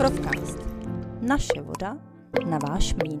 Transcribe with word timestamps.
Frovcast. 0.00 0.58
Naše 1.20 1.60
voda 1.62 1.96
na 2.46 2.58
váš 2.68 2.94
mlín. 2.94 3.20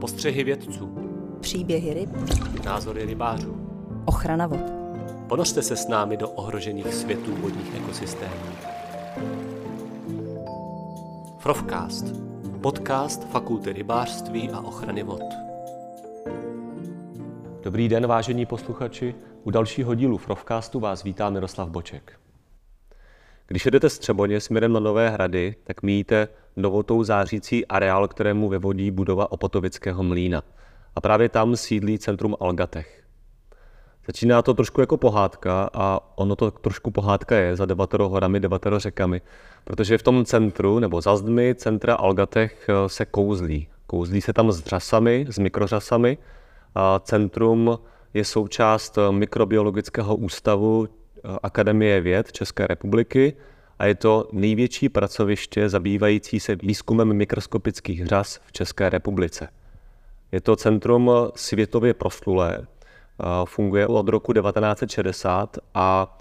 Postřehy 0.00 0.44
vědců, 0.44 0.98
Příběhy 1.40 1.94
ryb, 1.94 2.10
názory 2.64 3.04
rybářů. 3.06 3.56
ochrana 4.04 4.46
vod. 4.46 4.60
Ponořte 5.28 5.62
se 5.62 5.76
s 5.76 5.88
námi 5.88 6.16
do 6.16 6.30
ohrožených 6.30 6.94
světů 6.94 7.36
vodních 7.36 7.74
ekosystémů. 7.74 8.34
Frovcast. 11.38 12.04
Podcast 12.60 13.28
Fakulty 13.28 13.72
rybářství 13.72 14.50
a 14.50 14.60
ochrany 14.60 15.02
vod. 15.02 15.22
Dobrý 17.62 17.88
den, 17.88 18.06
vážení 18.06 18.46
posluchači. 18.46 19.14
U 19.44 19.50
dalšího 19.50 19.94
dílu 19.94 20.18
Frovcastu 20.18 20.80
vás 20.80 21.02
vítá 21.02 21.30
Miroslav 21.30 21.68
Boček. 21.68 22.20
Když 23.52 23.64
jedete 23.64 23.90
z 23.90 23.98
Třeboně 23.98 24.40
směrem 24.40 24.72
na 24.72 24.80
Nové 24.80 25.10
hrady, 25.10 25.54
tak 25.64 25.82
míjíte 25.82 26.28
novotou 26.56 27.04
zářící 27.04 27.66
areál, 27.66 28.08
kterému 28.08 28.48
vyvodí 28.48 28.90
budova 28.90 29.32
Opotovického 29.32 30.02
mlýna. 30.02 30.42
A 30.96 31.00
právě 31.00 31.28
tam 31.28 31.56
sídlí 31.56 31.98
centrum 31.98 32.36
Algatech. 32.40 33.02
Začíná 34.06 34.42
to 34.42 34.54
trošku 34.54 34.80
jako 34.80 34.96
pohádka 34.96 35.70
a 35.74 36.00
ono 36.14 36.36
to 36.36 36.50
trošku 36.50 36.90
pohádka 36.90 37.36
je 37.36 37.56
za 37.56 37.66
devatero 37.66 38.08
horami, 38.08 38.40
devatero 38.40 38.78
řekami, 38.78 39.20
protože 39.64 39.98
v 39.98 40.02
tom 40.02 40.24
centru 40.24 40.78
nebo 40.78 41.00
za 41.00 41.16
zdmi 41.16 41.54
centra 41.54 41.94
Algatech 41.94 42.68
eh, 42.68 42.88
se 42.88 43.04
kouzlí. 43.04 43.68
Kouzlí 43.86 44.20
se 44.20 44.32
tam 44.32 44.52
s 44.52 44.60
dřasami, 44.60 45.26
s 45.30 45.38
mikrořasami 45.38 46.18
a 46.74 46.98
centrum 46.98 47.78
je 48.14 48.24
součást 48.24 48.98
eh, 48.98 49.12
mikrobiologického 49.12 50.16
ústavu 50.16 50.88
Akademie 51.42 52.00
věd 52.00 52.32
České 52.32 52.66
republiky 52.66 53.36
a 53.78 53.86
je 53.86 53.94
to 53.94 54.28
největší 54.32 54.88
pracoviště 54.88 55.68
zabývající 55.68 56.40
se 56.40 56.56
výzkumem 56.56 57.12
mikroskopických 57.12 58.06
řas 58.06 58.40
v 58.46 58.52
České 58.52 58.88
republice. 58.88 59.48
Je 60.32 60.40
to 60.40 60.56
centrum 60.56 61.10
světově 61.34 61.94
proslulé, 61.94 62.66
funguje 63.44 63.86
od 63.86 64.08
roku 64.08 64.32
1960 64.32 65.58
a 65.74 66.18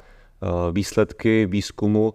výsledky 0.71 1.45
výzkumu 1.45 2.13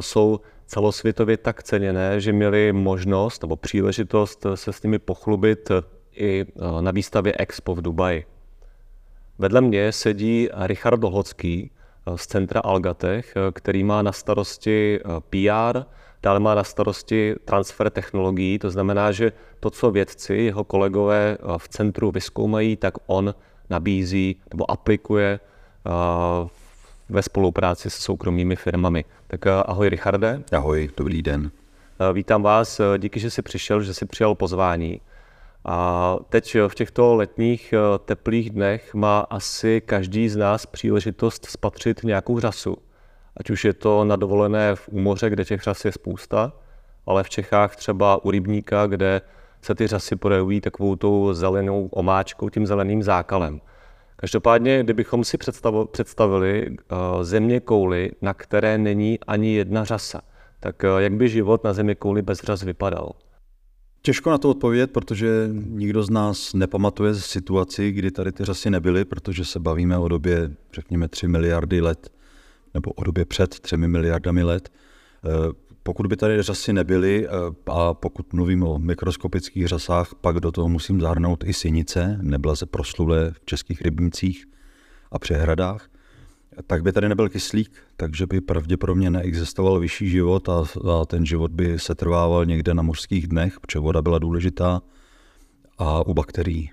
jsou 0.00 0.40
celosvětově 0.66 1.36
tak 1.36 1.62
ceněné, 1.62 2.20
že 2.20 2.32
měli 2.32 2.72
možnost 2.72 3.42
nebo 3.42 3.56
příležitost 3.56 4.46
se 4.54 4.72
s 4.72 4.82
nimi 4.82 4.98
pochlubit 4.98 5.70
i 6.12 6.46
na 6.80 6.90
výstavě 6.90 7.34
Expo 7.38 7.74
v 7.74 7.82
Dubaji. 7.82 8.24
Vedle 9.38 9.60
mě 9.60 9.92
sedí 9.92 10.48
Richard 10.52 11.00
Dohocký 11.00 11.70
z 12.16 12.26
centra 12.26 12.60
Algatech, 12.60 13.34
který 13.52 13.84
má 13.84 14.02
na 14.02 14.12
starosti 14.12 15.00
PR, 15.30 15.82
dále 16.22 16.40
má 16.40 16.54
na 16.54 16.64
starosti 16.64 17.34
transfer 17.44 17.90
technologií, 17.90 18.58
to 18.58 18.70
znamená, 18.70 19.12
že 19.12 19.32
to, 19.60 19.70
co 19.70 19.90
vědci, 19.90 20.34
jeho 20.34 20.64
kolegové 20.64 21.38
v 21.58 21.68
centru 21.68 22.10
vyskoumají, 22.10 22.76
tak 22.76 22.94
on 23.06 23.34
nabízí 23.70 24.36
nebo 24.52 24.70
aplikuje 24.70 25.40
ve 27.08 27.22
spolupráci 27.22 27.90
s 27.90 27.94
soukromými 27.94 28.56
firmami. 28.56 29.04
Tak 29.26 29.46
ahoj 29.46 29.88
Richarde. 29.88 30.42
Ahoj, 30.52 30.90
dobrý 30.96 31.22
den. 31.22 31.50
Vítám 32.12 32.42
vás, 32.42 32.80
díky, 32.98 33.20
že 33.20 33.30
jsi 33.30 33.42
přišel, 33.42 33.82
že 33.82 33.94
jsi 33.94 34.06
přijal 34.06 34.34
pozvání. 34.34 35.00
A 35.64 36.16
teď 36.28 36.56
v 36.68 36.74
těchto 36.74 37.14
letních 37.14 37.74
teplých 38.04 38.50
dnech 38.50 38.94
má 38.94 39.20
asi 39.20 39.80
každý 39.80 40.28
z 40.28 40.36
nás 40.36 40.66
příležitost 40.66 41.46
spatřit 41.46 42.04
nějakou 42.04 42.40
řasu. 42.40 42.76
Ať 43.36 43.50
už 43.50 43.64
je 43.64 43.72
to 43.72 44.04
na 44.04 44.16
dovolené 44.16 44.74
v 44.76 44.88
úmoře, 44.88 45.30
kde 45.30 45.44
těch 45.44 45.62
řas 45.62 45.84
je 45.84 45.92
spousta, 45.92 46.52
ale 47.06 47.22
v 47.22 47.30
Čechách 47.30 47.76
třeba 47.76 48.24
u 48.24 48.30
rybníka, 48.30 48.86
kde 48.86 49.20
se 49.62 49.74
ty 49.74 49.86
řasy 49.86 50.16
projevují 50.16 50.60
takovou 50.60 50.96
tou 50.96 51.32
zelenou 51.32 51.88
omáčkou, 51.92 52.48
tím 52.48 52.66
zeleným 52.66 53.02
zákalem. 53.02 53.60
Každopádně, 54.16 54.82
kdybychom 54.82 55.24
si 55.24 55.38
představili 55.92 56.70
uh, 56.70 57.22
země 57.22 57.60
kouly, 57.60 58.10
na 58.22 58.34
které 58.34 58.78
není 58.78 59.18
ani 59.26 59.54
jedna 59.54 59.84
řasa, 59.84 60.20
tak 60.60 60.82
jak 60.98 61.12
by 61.12 61.28
život 61.28 61.64
na 61.64 61.72
země 61.72 61.94
kouli 61.94 62.22
bez 62.22 62.40
řas 62.40 62.62
vypadal? 62.62 63.12
Těžko 64.04 64.30
na 64.30 64.38
to 64.38 64.50
odpovědět, 64.50 64.90
protože 64.90 65.48
nikdo 65.52 66.02
z 66.02 66.10
nás 66.10 66.54
nepamatuje 66.54 67.14
situaci, 67.14 67.92
kdy 67.92 68.10
tady 68.10 68.32
ty 68.32 68.44
řasy 68.44 68.70
nebyly, 68.70 69.04
protože 69.04 69.44
se 69.44 69.60
bavíme 69.60 69.98
o 69.98 70.08
době, 70.08 70.50
řekněme, 70.74 71.08
3 71.08 71.28
miliardy 71.28 71.80
let, 71.80 72.12
nebo 72.74 72.90
o 72.90 73.04
době 73.04 73.24
před 73.24 73.60
3 73.60 73.76
miliardami 73.76 74.42
let. 74.42 74.72
Pokud 75.82 76.06
by 76.06 76.16
tady 76.16 76.42
řasy 76.42 76.72
nebyly, 76.72 77.28
a 77.66 77.94
pokud 77.94 78.32
mluvím 78.32 78.62
o 78.62 78.78
mikroskopických 78.78 79.66
řasách, 79.66 80.14
pak 80.20 80.40
do 80.40 80.52
toho 80.52 80.68
musím 80.68 81.00
zahrnout 81.00 81.44
i 81.44 81.52
synice, 81.52 82.18
neblaze 82.22 82.66
proslulé 82.66 83.30
v 83.32 83.44
českých 83.44 83.82
rybnicích 83.82 84.44
a 85.12 85.18
přehradách, 85.18 85.88
tak 86.66 86.82
by 86.82 86.92
tady 86.92 87.08
nebyl 87.08 87.28
kyslík, 87.28 87.72
takže 87.96 88.26
by 88.26 88.40
pravděpodobně 88.40 89.10
neexistoval 89.10 89.80
vyšší 89.80 90.10
život 90.10 90.48
a, 90.48 90.64
a 90.92 91.04
ten 91.04 91.26
život 91.26 91.50
by 91.50 91.78
se 91.78 91.94
trvával 91.94 92.46
někde 92.46 92.74
na 92.74 92.82
mořských 92.82 93.26
dnech, 93.26 93.60
protože 93.60 93.78
voda 93.78 94.02
byla 94.02 94.18
důležitá 94.18 94.82
a 95.78 96.06
u 96.06 96.14
bakterií. 96.14 96.70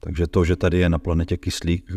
Takže 0.00 0.26
to, 0.26 0.44
že 0.44 0.56
tady 0.56 0.78
je 0.78 0.88
na 0.88 0.98
planetě 0.98 1.36
kyslík, 1.36 1.92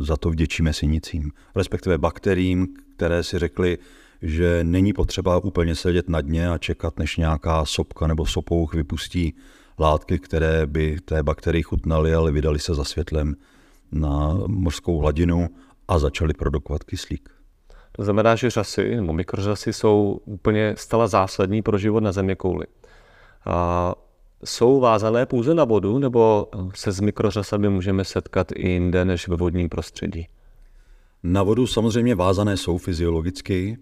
za 0.00 0.16
to 0.16 0.30
vděčíme 0.30 0.72
synicím, 0.72 1.30
respektive 1.56 1.98
bakteriím, 1.98 2.68
které 2.96 3.22
si 3.22 3.38
řekli, 3.38 3.78
že 4.22 4.64
není 4.64 4.92
potřeba 4.92 5.44
úplně 5.44 5.74
sedět 5.74 6.08
na 6.08 6.20
dně 6.20 6.50
a 6.50 6.58
čekat, 6.58 6.98
než 6.98 7.16
nějaká 7.16 7.64
sopka 7.64 8.06
nebo 8.06 8.26
sopouch 8.26 8.74
vypustí 8.74 9.34
látky, 9.78 10.18
které 10.18 10.66
by 10.66 10.96
té 11.04 11.22
bakterii 11.22 11.62
chutnaly, 11.62 12.14
ale 12.14 12.32
vydali 12.32 12.58
se 12.58 12.74
za 12.74 12.84
světlem 12.84 13.36
na 13.92 14.38
mořskou 14.46 14.98
hladinu 14.98 15.48
a 15.88 15.98
začali 15.98 16.34
produkovat 16.34 16.84
kyslík. 16.84 17.28
To 17.92 18.04
znamená, 18.04 18.36
že 18.36 18.50
řasy 18.50 18.96
nebo 18.96 19.12
mikrořasy 19.12 19.72
jsou 19.72 20.20
úplně 20.24 20.74
stala 20.78 21.06
zásadní 21.06 21.62
pro 21.62 21.78
život 21.78 22.00
na 22.00 22.12
země 22.12 22.34
kouli. 22.34 22.66
A 23.46 23.94
jsou 24.44 24.80
vázané 24.80 25.26
pouze 25.26 25.54
na 25.54 25.64
vodu, 25.64 25.98
nebo 25.98 26.48
se 26.74 26.92
s 26.92 27.00
mikrořasami 27.00 27.68
můžeme 27.68 28.04
setkat 28.04 28.52
i 28.54 28.68
jinde 28.68 29.04
než 29.04 29.28
ve 29.28 29.36
vodním 29.36 29.68
prostředí? 29.68 30.26
Na 31.22 31.42
vodu 31.42 31.66
samozřejmě 31.66 32.14
vázané 32.14 32.56
jsou 32.56 32.78
fyziologicky, 32.78 33.78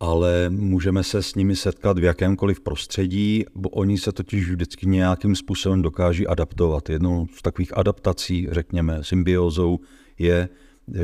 ale 0.00 0.50
můžeme 0.50 1.02
se 1.02 1.22
s 1.22 1.34
nimi 1.34 1.56
setkat 1.56 1.98
v 1.98 2.04
jakémkoliv 2.04 2.60
prostředí, 2.60 3.44
bo 3.54 3.68
oni 3.68 3.98
se 3.98 4.12
totiž 4.12 4.50
vždycky 4.50 4.86
nějakým 4.86 5.36
způsobem 5.36 5.82
dokáží 5.82 6.26
adaptovat. 6.26 6.90
Jednou 6.90 7.26
z 7.36 7.42
takových 7.42 7.78
adaptací, 7.78 8.48
řekněme, 8.50 8.98
symbiózou 9.04 9.78
je, 10.18 10.48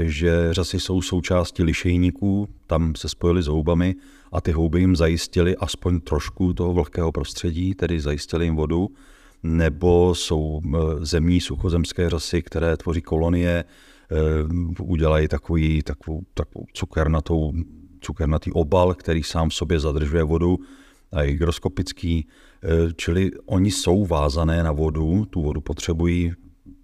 že 0.03 0.55
řasy 0.55 0.81
jsou 0.81 1.03
součástí 1.03 1.63
lišejníků, 1.63 2.49
tam 2.67 2.95
se 2.95 3.09
spojili 3.09 3.43
s 3.43 3.47
houbami 3.47 3.95
a 4.33 4.41
ty 4.41 4.53
houby 4.53 4.81
jim 4.81 4.97
zajistily 4.97 5.57
aspoň 5.57 6.01
trošku 6.01 6.55
toho 6.55 6.73
vlhkého 6.73 7.13
prostředí, 7.13 7.75
tedy 7.75 8.01
zajistili 8.01 8.45
jim 8.45 8.57
vodu, 8.57 8.89
nebo 9.43 10.15
jsou 10.15 10.61
eh, 10.65 10.79
zemní 11.01 11.41
suchozemské 11.41 12.11
řasy, 12.11 12.43
které 12.43 12.77
tvoří 12.77 13.03
kolonie, 13.03 13.65
eh, 13.65 14.15
udělají 14.83 15.29
takový, 15.29 15.83
takovou, 15.83 16.23
takovou 16.35 16.67
cukernatou 16.73 17.53
cukernatý 18.01 18.53
obal, 18.53 18.95
který 18.95 19.23
sám 19.23 19.49
v 19.49 19.55
sobě 19.55 19.81
zadržuje 19.81 20.25
vodu 20.25 20.59
a 21.13 21.23
je 21.23 21.29
hygroskopický, 21.29 22.27
e, 22.63 22.93
čili 22.97 23.31
oni 23.47 23.71
jsou 23.71 24.07
vázané 24.07 24.63
na 24.63 24.73
vodu, 24.73 25.25
tu 25.25 25.43
vodu 25.43 25.61
potřebují 25.61 26.33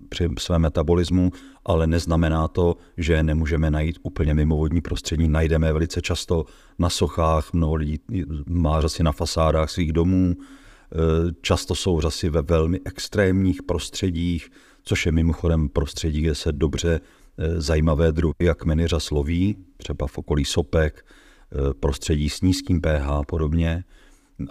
při 0.09 0.29
svém 0.39 0.63
metabolismu, 0.63 1.31
ale 1.65 1.87
neznamená 1.87 2.49
to, 2.49 2.77
že 2.97 3.23
nemůžeme 3.23 3.71
najít 3.71 3.99
úplně 4.03 4.35
mimovodní 4.35 4.81
prostředí. 4.81 5.29
Najdeme 5.29 5.73
velice 5.73 6.03
často 6.03 6.45
na 6.79 6.91
sochách, 6.91 7.53
mnoho 7.53 7.75
lidí 7.75 7.99
má 8.47 8.81
řasy 8.81 9.03
na 9.03 9.13
fasádách 9.13 9.71
svých 9.71 9.93
domů, 9.93 10.35
e, 10.35 11.33
často 11.41 11.75
jsou 11.75 12.01
řasy 12.01 12.29
ve 12.29 12.43
velmi 12.43 12.81
extrémních 12.85 13.63
prostředích, 13.63 14.51
což 14.83 15.07
je 15.07 15.13
mimochodem 15.13 15.69
prostředí, 15.69 16.21
kde 16.21 16.35
se 16.35 16.53
dobře 16.53 17.01
Eh, 17.39 17.61
zajímavé 17.61 18.13
druhy, 18.13 18.35
jak 18.41 18.65
meny 18.65 18.87
řas 18.87 19.11
loví, 19.11 19.57
třeba 19.77 20.07
v 20.07 20.19
okolí 20.19 20.45
sopek, 20.45 21.07
eh, 21.07 21.75
prostředí 21.75 22.31
s 22.31 22.41
nízkým 22.41 22.81
pH 22.81 23.09
a 23.09 23.23
podobně. 23.23 23.85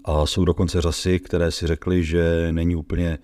A 0.05 0.25
jsou 0.25 0.45
dokonce 0.45 0.81
řasy, 0.81 1.19
které 1.19 1.51
si 1.51 1.67
řekly, 1.67 2.03
že 2.03 2.47
není 2.51 2.75
úplně 2.75 3.17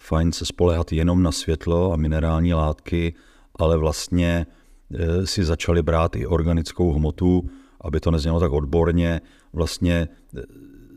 fajn 0.00 0.32
se 0.32 0.46
spolehat 0.46 0.92
jenom 0.92 1.22
na 1.22 1.32
světlo 1.32 1.92
a 1.92 1.96
minerální 1.96 2.54
látky, 2.54 3.14
ale 3.56 3.76
vlastně 3.76 4.46
eh, 4.94 5.26
si 5.26 5.44
začali 5.44 5.82
brát 5.82 6.16
i 6.16 6.26
organickou 6.26 6.92
hmotu, 6.92 7.50
aby 7.80 8.00
to 8.00 8.10
neznělo 8.10 8.40
tak 8.40 8.52
odborně, 8.52 9.20
vlastně 9.52 10.08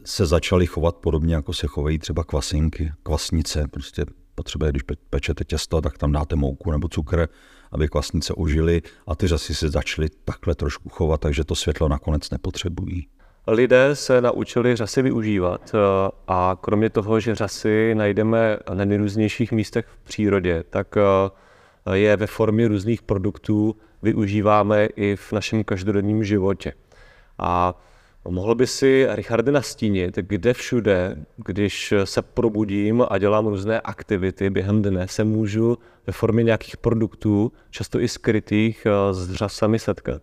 se 0.05 0.25
začali 0.25 0.65
chovat 0.65 0.95
podobně, 0.95 1.35
jako 1.35 1.53
se 1.53 1.67
chovají 1.67 1.99
třeba 1.99 2.23
kvasinky, 2.23 2.91
kvasnice. 3.03 3.67
Prostě 3.67 4.05
potřebuje, 4.35 4.71
když 4.71 4.83
pečete 5.09 5.43
těsto, 5.43 5.81
tak 5.81 5.97
tam 5.97 6.11
dáte 6.11 6.35
mouku 6.35 6.71
nebo 6.71 6.87
cukr 6.87 7.27
aby 7.73 7.87
kvasnice 7.87 8.33
ožily 8.33 8.81
a 9.07 9.15
ty 9.15 9.27
řasy 9.27 9.55
se 9.55 9.69
začaly 9.69 10.09
takhle 10.25 10.55
trošku 10.55 10.89
chovat, 10.89 11.21
takže 11.21 11.43
to 11.43 11.55
světlo 11.55 11.89
nakonec 11.89 12.29
nepotřebují. 12.29 13.07
Lidé 13.47 13.95
se 13.95 14.21
naučili 14.21 14.75
řasy 14.75 15.01
využívat 15.01 15.71
eh, 15.75 15.77
a 16.27 16.57
kromě 16.61 16.89
toho, 16.89 17.19
že 17.19 17.35
řasy 17.35 17.95
najdeme 17.95 18.57
na 18.73 18.85
nejrůznějších 18.85 19.51
místech 19.51 19.85
v 19.85 19.97
přírodě, 20.03 20.63
tak 20.69 20.97
eh, 20.97 21.97
je 21.97 22.17
ve 22.17 22.27
formě 22.27 22.67
různých 22.67 23.01
produktů 23.01 23.75
využíváme 24.01 24.85
i 24.85 25.15
v 25.15 25.31
našem 25.31 25.63
každodenním 25.63 26.23
životě. 26.23 26.73
A 27.37 27.79
mohl 28.29 28.55
by 28.55 28.67
si 28.67 29.07
Richardy 29.09 29.51
nastínit, 29.51 30.15
kde 30.15 30.53
všude, 30.53 31.15
když 31.37 31.93
se 32.03 32.21
probudím 32.21 33.05
a 33.09 33.17
dělám 33.17 33.47
různé 33.47 33.81
aktivity 33.81 34.49
během 34.49 34.81
dne, 34.81 35.07
se 35.07 35.23
můžu 35.23 35.77
ve 36.07 36.13
formě 36.13 36.43
nějakých 36.43 36.77
produktů, 36.77 37.51
často 37.69 37.99
i 37.99 38.07
skrytých, 38.07 38.85
eh, 38.85 39.13
s 39.13 39.33
řasami 39.33 39.79
setkat? 39.79 40.21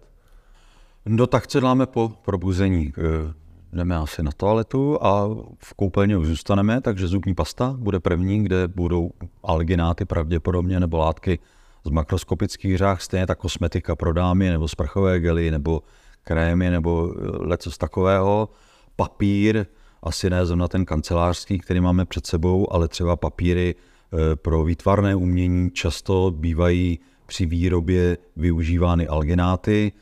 No 1.13 1.27
tak 1.27 1.47
co 1.47 1.61
děláme 1.61 1.87
po 1.87 2.09
probuzení? 2.09 2.93
Eh, 2.99 3.33
jdeme 3.73 3.97
asi 3.97 4.23
na 4.23 4.31
toaletu 4.37 5.05
a 5.05 5.29
v 5.59 5.75
koupelně 5.75 6.17
už 6.17 6.27
zůstaneme, 6.27 6.81
takže 6.81 7.09
zubní 7.09 7.35
pasta 7.35 7.75
bude 7.79 8.01
první, 8.01 8.45
kde 8.45 8.69
budou 8.69 9.11
algináty 9.43 10.05
pravděpodobně 10.05 10.81
nebo 10.81 10.97
látky 10.97 11.39
z 11.85 11.91
makroskopických 11.91 12.79
řách, 12.79 13.03
stejně 13.03 13.27
tak 13.27 13.39
kosmetika 13.39 13.97
pro 13.97 14.13
dámy 14.13 14.51
nebo 14.51 14.69
sprchové 14.69 15.21
gely 15.21 15.51
nebo 15.51 15.83
krémy 16.25 16.71
nebo 16.71 17.15
leco 17.39 17.71
z 17.71 17.79
takového. 17.79 18.49
Papír, 18.97 19.67
asi 20.03 20.31
ne 20.31 20.41
na 20.55 20.69
ten 20.69 20.85
kancelářský, 20.85 21.59
který 21.59 21.81
máme 21.81 22.05
před 22.05 22.27
sebou, 22.27 22.73
ale 22.73 22.89
třeba 22.89 23.17
papíry 23.17 23.75
eh, 23.75 24.37
pro 24.37 24.65
výtvarné 24.65 25.15
umění 25.15 25.71
často 25.71 26.31
bývají 26.31 26.99
při 27.27 27.47
výrobě 27.47 28.19
využívány 28.37 29.09
algináty. 29.09 29.93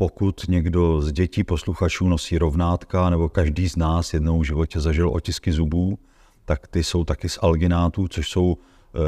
Pokud 0.00 0.42
někdo 0.48 1.00
z 1.00 1.12
dětí 1.12 1.44
posluchačů 1.44 2.08
nosí 2.08 2.38
rovnátka, 2.38 3.10
nebo 3.10 3.28
každý 3.28 3.68
z 3.68 3.76
nás 3.76 4.14
jednou 4.14 4.40
v 4.40 4.44
životě 4.44 4.80
zažil 4.80 5.08
otisky 5.08 5.52
zubů, 5.52 5.98
tak 6.44 6.66
ty 6.66 6.84
jsou 6.84 7.04
taky 7.04 7.28
z 7.28 7.38
alginátů, 7.42 8.08
což 8.08 8.28
jsou 8.28 8.56
eh, 8.58 8.98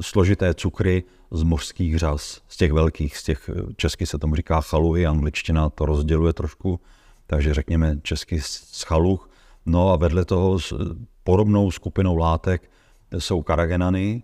složité 0.00 0.54
cukry 0.54 1.04
z 1.30 1.42
mořských 1.42 1.98
řas, 1.98 2.40
z 2.48 2.56
těch 2.56 2.72
velkých, 2.72 3.16
z 3.16 3.22
těch, 3.22 3.50
česky 3.76 4.06
se 4.06 4.18
tomu 4.18 4.34
říká 4.36 4.60
chaluhy, 4.60 5.06
angličtina 5.06 5.70
to 5.70 5.86
rozděluje 5.86 6.32
trošku, 6.32 6.80
takže 7.26 7.54
řekněme 7.54 7.96
česky 8.02 8.40
z 8.40 8.82
chaluch. 8.82 9.30
No 9.66 9.92
a 9.92 9.96
vedle 9.96 10.24
toho 10.24 10.58
s 10.58 10.74
podobnou 11.24 11.70
skupinou 11.70 12.16
látek 12.16 12.70
jsou 13.18 13.42
karagenany 13.42 14.22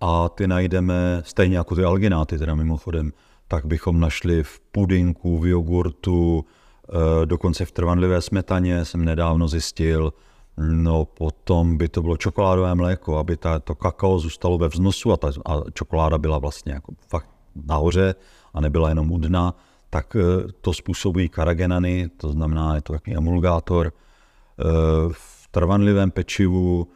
a 0.00 0.28
ty 0.28 0.46
najdeme 0.46 1.22
stejně 1.24 1.56
jako 1.56 1.76
ty 1.76 1.84
algináty, 1.84 2.38
teda 2.38 2.54
mimochodem, 2.54 3.12
tak 3.50 3.66
bychom 3.66 4.00
našli 4.00 4.42
v 4.42 4.60
pudinku, 4.60 5.38
v 5.38 5.46
jogurtu, 5.46 6.44
eh, 6.44 7.26
dokonce 7.26 7.64
v 7.64 7.72
trvanlivé 7.72 8.20
smetaně 8.22 8.84
jsem 8.84 9.04
nedávno 9.04 9.48
zjistil, 9.48 10.12
No 10.60 11.04
potom 11.04 11.78
by 11.78 11.88
to 11.88 12.02
bylo 12.02 12.16
čokoládové 12.16 12.74
mléko, 12.74 13.18
aby 13.18 13.36
ta, 13.36 13.58
to 13.58 13.74
kakao 13.74 14.18
zůstalo 14.18 14.58
ve 14.58 14.68
vznosu 14.68 15.12
a, 15.12 15.16
ta, 15.16 15.28
a 15.46 15.60
čokoláda 15.72 16.18
byla 16.18 16.38
vlastně 16.38 16.72
jako 16.72 16.92
fakt 17.08 17.30
nahoře 17.66 18.14
a 18.54 18.60
nebyla 18.60 18.88
jenom 18.88 19.12
u 19.12 19.18
dna, 19.18 19.54
tak 19.90 20.16
eh, 20.16 20.52
to 20.60 20.72
způsobují 20.72 21.28
karagenany, 21.28 22.08
to 22.16 22.32
znamená, 22.32 22.74
je 22.74 22.82
to 22.82 22.92
takový 22.92 23.16
emulgátor. 23.16 23.92
Eh, 23.92 24.64
v 25.12 25.48
trvanlivém 25.50 26.10
pečivu, 26.10 26.88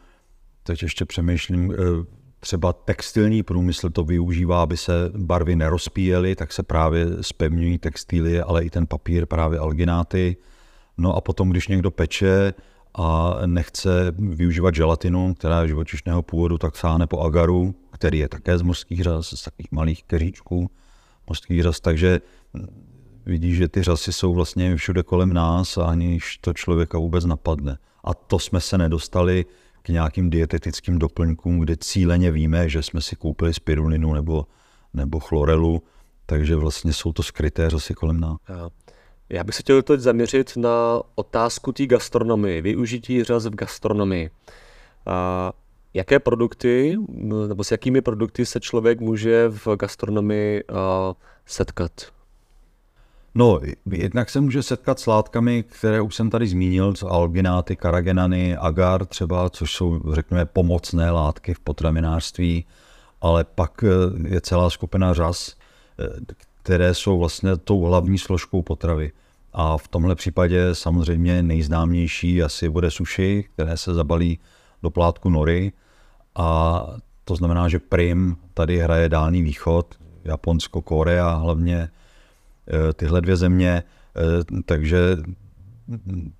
teď 0.63 0.83
ještě 0.83 1.05
přemýšlím, 1.05 1.73
třeba 2.45 2.73
textilní 2.73 3.43
průmysl 3.43 3.89
to 3.89 4.03
využívá, 4.03 4.61
aby 4.61 4.77
se 4.77 5.11
barvy 5.17 5.55
nerozpíjely, 5.55 6.35
tak 6.35 6.53
se 6.53 6.63
právě 6.63 7.07
spevňují 7.21 7.77
textílie, 7.77 8.43
ale 8.43 8.65
i 8.65 8.69
ten 8.69 8.87
papír, 8.87 9.25
právě 9.25 9.59
algináty. 9.59 10.37
No 10.97 11.15
a 11.15 11.21
potom, 11.21 11.49
když 11.49 11.67
někdo 11.67 11.91
peče, 11.91 12.53
a 12.97 13.37
nechce 13.45 14.13
využívat 14.17 14.75
želatinu, 14.75 15.33
která 15.33 15.61
je 15.61 15.67
živočišného 15.67 16.21
původu, 16.21 16.57
tak 16.57 16.77
sáhne 16.77 17.07
po 17.07 17.19
agaru, 17.19 17.75
který 17.91 18.19
je 18.19 18.29
také 18.29 18.57
z 18.57 18.61
mořských 18.61 19.03
řas, 19.03 19.27
z 19.27 19.43
takových 19.43 19.71
malých 19.71 20.03
keříčků 20.03 20.69
mořských 21.27 21.63
řas, 21.63 21.79
takže 21.79 22.21
vidí, 23.25 23.55
že 23.55 23.67
ty 23.67 23.83
řasy 23.83 24.13
jsou 24.13 24.33
vlastně 24.33 24.75
všude 24.75 25.03
kolem 25.03 25.33
nás 25.33 25.77
a 25.77 25.85
aniž 25.85 26.37
to 26.37 26.53
člověka 26.53 26.97
vůbec 26.97 27.25
napadne. 27.25 27.77
A 28.03 28.13
to 28.13 28.39
jsme 28.39 28.61
se 28.61 28.77
nedostali 28.77 29.45
k 29.85 29.89
nějakým 29.89 30.29
dietetickým 30.29 30.99
doplňkům, 30.99 31.59
kde 31.59 31.77
cíleně 31.77 32.31
víme, 32.31 32.69
že 32.69 32.83
jsme 32.83 33.01
si 33.01 33.15
koupili 33.15 33.53
spirulinu 33.53 34.13
nebo, 34.13 34.45
nebo 34.93 35.19
chlorelu, 35.19 35.83
takže 36.25 36.55
vlastně 36.55 36.93
jsou 36.93 37.13
to 37.13 37.23
skryté 37.23 37.69
řasy 37.69 37.93
kolem 37.93 38.19
nás. 38.19 38.37
Já 39.29 39.43
bych 39.43 39.55
se 39.55 39.61
chtěl 39.61 39.81
teď 39.81 39.99
zaměřit 39.99 40.57
na 40.57 41.01
otázku 41.15 41.71
té 41.71 41.85
gastronomie, 41.85 42.61
využití 42.61 43.23
řas 43.23 43.45
v 43.45 43.55
gastronomii. 43.55 44.29
A 45.05 45.53
jaké 45.93 46.19
produkty, 46.19 46.97
nebo 47.47 47.63
s 47.63 47.71
jakými 47.71 48.01
produkty 48.01 48.45
se 48.45 48.59
člověk 48.59 48.99
může 48.99 49.49
v 49.49 49.67
gastronomii 49.75 50.63
setkat? 51.45 52.14
No, 53.37 53.59
jednak 53.91 54.29
se 54.29 54.41
může 54.41 54.63
setkat 54.63 54.99
s 54.99 55.07
látkami, 55.07 55.63
které 55.63 56.01
už 56.01 56.15
jsem 56.15 56.29
tady 56.29 56.47
zmínil, 56.47 56.93
algináty, 57.07 57.75
karagenany, 57.75 58.57
agar 58.57 59.05
třeba, 59.05 59.49
což 59.49 59.73
jsou, 59.73 60.13
řekněme, 60.13 60.45
pomocné 60.45 61.11
látky 61.11 61.53
v 61.53 61.59
potravinářství, 61.59 62.65
ale 63.21 63.43
pak 63.43 63.83
e, 63.83 63.87
je 64.27 64.41
celá 64.41 64.69
skupina 64.69 65.13
řas, 65.13 65.55
e, 65.99 66.33
které 66.63 66.93
jsou 66.93 67.19
vlastně 67.19 67.57
tou 67.57 67.81
hlavní 67.81 68.17
složkou 68.17 68.61
potravy. 68.61 69.11
A 69.53 69.77
v 69.77 69.87
tomhle 69.87 70.15
případě 70.15 70.75
samozřejmě 70.75 71.43
nejznámější 71.43 72.43
asi 72.43 72.69
bude 72.69 72.91
sushi, 72.91 73.45
které 73.53 73.77
se 73.77 73.93
zabalí 73.93 74.39
do 74.83 74.89
plátku 74.89 75.29
nory. 75.29 75.71
A 76.35 76.81
to 77.23 77.35
znamená, 77.35 77.69
že 77.69 77.79
prim 77.79 78.37
tady 78.53 78.77
hraje 78.77 79.09
Dálný 79.09 79.41
východ, 79.41 79.95
Japonsko, 80.23 80.81
Korea 80.81 81.33
hlavně, 81.33 81.89
tyhle 82.95 83.21
dvě 83.21 83.35
země. 83.35 83.69
E, 83.69 83.83
takže 84.65 85.17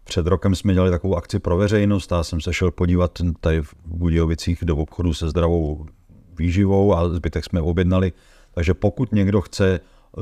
před 0.04 0.28
rokem 0.28 0.56
jsme 0.56 0.74
dělali 0.74 0.92
takovou 0.92 1.16
akci 1.16 1.40
pro 1.40 1.58
veřejnost 1.58 2.14
a 2.14 2.24
jsem 2.24 2.42
se 2.42 2.54
šel 2.54 2.72
podívat 2.72 3.20
tady 3.40 3.62
v 3.62 3.74
Budějovicích 3.86 4.64
do 4.64 4.78
obchodu 4.78 5.14
se 5.14 5.30
zdravou 5.30 5.86
výživou 6.38 6.94
a 6.94 7.10
zbytek 7.10 7.46
jsme 7.46 7.62
objednali. 7.62 8.14
Takže 8.54 8.74
pokud 8.74 9.12
někdo 9.12 9.42
chce 9.42 9.80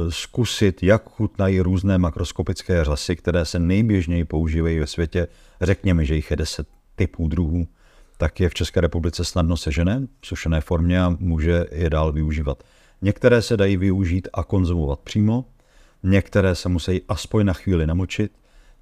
zkusit, 0.10 0.84
jak 0.84 1.10
chutnají 1.10 1.62
různé 1.62 1.98
makroskopické 1.98 2.84
řasy, 2.84 3.16
které 3.16 3.46
se 3.46 3.60
nejběžněji 3.60 4.26
používají 4.26 4.80
ve 4.80 4.88
světě. 4.88 5.28
Řekněme, 5.62 6.06
že 6.06 6.16
jich 6.16 6.32
je 6.32 6.38
deset 6.38 6.68
typů 6.96 7.28
druhů, 7.28 7.68
tak 8.18 8.40
je 8.40 8.50
v 8.50 8.54
České 8.54 8.82
republice 8.82 9.26
snadno 9.26 9.58
sežené 9.58 10.08
v 10.22 10.28
sušené 10.28 10.62
formě 10.62 11.02
a 11.02 11.16
může 11.20 11.66
je 11.72 11.90
dál 11.90 12.12
využívat. 12.12 12.64
Některé 13.02 13.42
se 13.42 13.58
dají 13.58 13.78
využít 13.78 14.28
a 14.34 14.44
konzumovat 14.44 15.00
přímo, 15.00 15.46
některé 16.04 16.56
se 16.56 16.70
musí 16.70 17.02
aspoň 17.10 17.46
na 17.46 17.54
chvíli 17.54 17.88
namočit, 17.88 18.32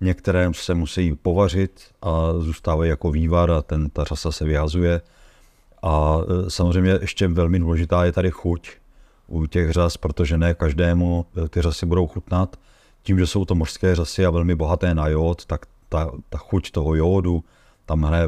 některé 0.01 0.51
se 0.53 0.73
musí 0.73 1.15
povařit 1.15 1.81
a 2.01 2.33
zůstávají 2.39 2.89
jako 2.89 3.11
vývar 3.11 3.51
a 3.51 3.61
ten, 3.61 3.89
ta 3.89 4.03
řasa 4.03 4.31
se 4.31 4.45
vyhazuje. 4.45 5.01
A 5.83 6.17
e, 6.17 6.49
samozřejmě 6.49 6.97
ještě 7.01 7.27
velmi 7.27 7.59
důležitá 7.59 8.05
je 8.05 8.11
tady 8.11 8.31
chuť 8.31 8.71
u 9.31 9.45
těch 9.45 9.71
řas, 9.71 9.97
protože 9.97 10.37
ne 10.37 10.53
každému 10.53 11.25
eh, 11.37 11.49
ty 11.49 11.61
řasy 11.61 11.85
budou 11.85 12.07
chutnat. 12.07 12.55
Tím, 13.03 13.19
že 13.19 13.27
jsou 13.27 13.45
to 13.45 13.55
mořské 13.55 13.95
řasy 13.95 14.25
a 14.25 14.29
velmi 14.29 14.55
bohaté 14.55 14.95
na 14.95 15.07
jód, 15.07 15.45
tak 15.45 15.65
ta, 15.89 16.11
ta 16.29 16.37
chuť 16.37 16.71
toho 16.71 16.95
jódu 16.95 17.43
tam 17.85 18.03
hraje 18.03 18.27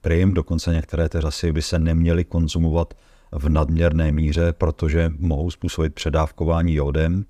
prim, 0.00 0.34
dokonce 0.34 0.72
některé 0.72 1.08
ty 1.08 1.20
řasy 1.20 1.52
by 1.52 1.62
se 1.62 1.78
neměly 1.78 2.24
konzumovat 2.24 2.94
v 3.32 3.48
nadměrné 3.48 4.12
míře, 4.12 4.52
protože 4.52 5.12
mohou 5.18 5.50
způsobit 5.50 5.94
předávkování 5.94 6.74
jódem. 6.74 7.24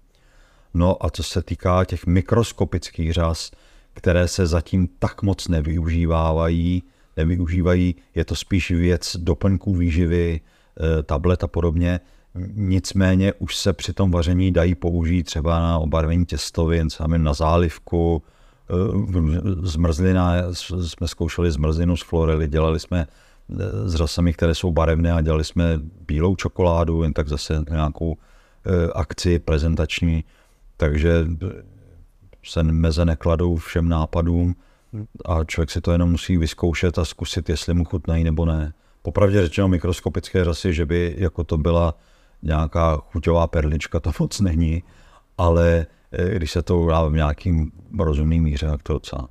No 0.75 1.07
a 1.07 1.11
co 1.11 1.23
se 1.23 1.43
týká 1.43 1.85
těch 1.85 2.07
mikroskopických 2.07 3.13
řas, 3.13 3.51
které 3.95 4.29
se 4.29 4.47
zatím 4.47 4.89
tak 4.99 5.23
moc 5.23 5.49
nevyužívávají, 5.49 6.83
nevyužívají, 7.17 7.95
je 8.15 8.25
to 8.25 8.37
spíš 8.37 8.71
věc 8.71 9.17
doplňků 9.17 9.75
výživy, 9.75 10.41
eh, 10.41 11.03
tablet 11.03 11.45
a 11.45 11.47
podobně, 11.47 12.01
Nicméně 12.55 13.33
už 13.33 13.57
se 13.57 13.73
při 13.73 13.93
tom 13.93 14.11
vaření 14.11 14.53
dají 14.53 14.75
použít 14.75 15.23
třeba 15.23 15.61
na 15.61 15.79
obarvení 15.79 16.27
těstovin, 16.27 16.91
sami 16.91 17.19
na 17.19 17.35
zálivku, 17.35 18.23
eh, 18.71 18.75
zmrzlina, 19.63 20.35
jsme 20.87 21.09
zkoušeli 21.09 21.51
zmrzlinu 21.51 21.97
z 21.97 22.03
florely, 22.03 22.49
dělali 22.49 22.81
jsme 22.81 23.07
eh, 23.07 23.89
s 23.89 23.95
rasami, 23.95 24.33
které 24.33 24.55
jsou 24.55 24.73
barevné 24.73 25.13
a 25.13 25.21
dělali 25.21 25.45
jsme 25.45 25.81
bílou 26.07 26.37
čokoládu, 26.37 27.03
jen 27.03 27.13
tak 27.13 27.29
zase 27.29 27.65
nějakou 27.71 28.17
akci 28.95 29.39
prezentační, 29.39 30.25
takže 30.77 31.27
se 32.45 32.63
meze 32.63 33.05
nekladou 33.05 33.57
všem 33.57 33.89
nápadům 33.89 34.55
a 35.25 35.45
člověk 35.45 35.71
si 35.71 35.81
to 35.81 35.93
jenom 35.93 36.11
musí 36.11 36.37
vyzkoušet 36.37 36.99
a 36.99 37.05
zkusit, 37.05 37.49
jestli 37.49 37.75
mu 37.75 37.85
chutnají 37.85 38.25
nebo 38.25 38.45
ne. 38.45 38.73
Popravdě 39.03 39.43
řečeno 39.43 39.69
mikroskopické 39.69 40.45
rasy, 40.45 40.73
že 40.73 40.87
by 40.87 41.15
jako 41.19 41.45
to 41.45 41.59
byla 41.59 41.95
nějaká 42.43 42.97
chuťová 42.97 43.47
perlička, 43.47 44.01
to 44.01 44.13
moc 44.21 44.41
není, 44.41 44.83
ale 45.39 45.87
eh, 46.13 46.35
když 46.35 46.53
se 46.53 46.63
to 46.63 46.87
dá 46.87 47.05
v 47.05 47.13
nějakým 47.13 47.73
rozumným 47.99 48.43
míře, 48.43 48.67
tak 48.67 48.83
to 48.83 48.93
docela 48.93 49.29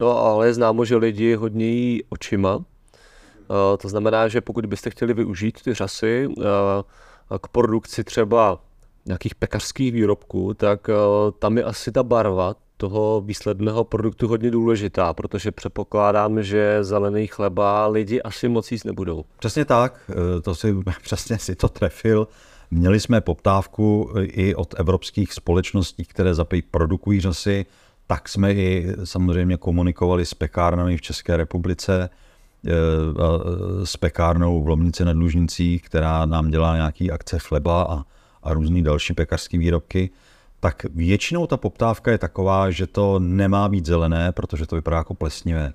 No 0.00 0.18
ale 0.18 0.46
je 0.46 0.54
známo, 0.54 0.84
že 0.84 0.96
lidi 0.96 1.34
hodně 1.34 1.66
jí 1.66 2.02
očima. 2.08 2.56
Uh, 2.56 2.64
to 3.80 3.88
znamená, 3.88 4.28
že 4.28 4.40
pokud 4.40 4.66
byste 4.66 4.90
chtěli 4.90 5.14
využít 5.14 5.62
ty 5.62 5.74
řasy 5.74 6.26
uh, 6.26 6.44
k 7.38 7.48
produkci 7.48 8.04
třeba 8.04 8.63
nějakých 9.06 9.34
pekařských 9.34 9.92
výrobků, 9.92 10.54
tak 10.54 10.88
uh, 10.88 10.94
tam 11.38 11.58
je 11.58 11.64
asi 11.64 11.92
ta 11.92 12.02
barva 12.02 12.54
toho 12.76 13.22
výsledného 13.26 13.84
produktu 13.84 14.28
hodně 14.28 14.50
důležitá, 14.50 15.12
protože 15.12 15.50
předpokládám, 15.50 16.42
že 16.42 16.84
zelený 16.84 17.26
chleba 17.26 17.86
lidi 17.86 18.22
asi 18.22 18.48
moc 18.48 18.72
jíst 18.72 18.84
nebudou. 18.84 19.24
Přesně 19.38 19.64
tak, 19.64 20.10
to 20.42 20.54
si 20.54 20.74
přesně 21.02 21.38
si 21.38 21.56
to 21.56 21.68
trefil. 21.68 22.28
Měli 22.70 23.00
jsme 23.00 23.20
poptávku 23.20 24.10
i 24.22 24.54
od 24.54 24.74
evropských 24.78 25.32
společností, 25.32 26.04
které 26.04 26.34
zapej 26.34 26.62
produkují 26.62 27.20
řasy, 27.20 27.66
tak 28.06 28.28
jsme 28.28 28.52
i 28.52 28.94
samozřejmě 29.04 29.56
komunikovali 29.56 30.26
s 30.26 30.34
pekárnami 30.34 30.96
v 30.96 31.00
České 31.02 31.36
republice, 31.36 32.10
s 33.84 33.96
pekárnou 33.96 34.62
v 34.62 34.68
Lomnici 34.68 35.04
nad 35.04 35.16
Lužnicí, 35.16 35.78
která 35.78 36.26
nám 36.26 36.50
dělá 36.50 36.76
nějaký 36.76 37.10
akce 37.10 37.38
chleba 37.38 37.82
a, 37.82 38.02
a 38.44 38.52
různý 38.52 38.82
další 38.82 39.14
pekařské 39.14 39.58
výrobky, 39.58 40.10
tak 40.60 40.86
většinou 40.94 41.46
ta 41.46 41.56
poptávka 41.56 42.10
je 42.10 42.18
taková, 42.18 42.70
že 42.70 42.86
to 42.86 43.18
nemá 43.18 43.68
být 43.68 43.86
zelené, 43.86 44.32
protože 44.32 44.66
to 44.66 44.76
vypadá 44.76 44.96
jako 44.96 45.14
plesnivé. 45.14 45.72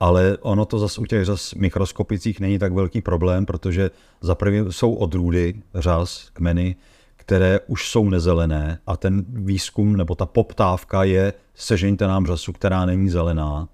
Ale 0.00 0.38
ono 0.40 0.64
to 0.64 0.78
zase 0.78 1.00
u 1.00 1.04
těch 1.04 1.24
řas 1.24 1.54
mikroskopicích 1.54 2.40
není 2.40 2.58
tak 2.58 2.72
velký 2.72 3.00
problém, 3.00 3.46
protože 3.46 3.90
za 4.20 4.34
první 4.34 4.72
jsou 4.72 4.94
odrůdy 4.94 5.54
řas, 5.74 6.30
kmeny, 6.32 6.76
které 7.16 7.60
už 7.66 7.90
jsou 7.90 8.10
nezelené 8.10 8.78
a 8.86 8.96
ten 8.96 9.24
výzkum 9.28 9.96
nebo 9.96 10.14
ta 10.14 10.26
poptávka 10.26 11.04
je 11.04 11.32
sežeňte 11.54 12.06
nám 12.06 12.26
řasu, 12.26 12.52
která 12.52 12.86
není 12.86 13.08
zelená. 13.08 13.68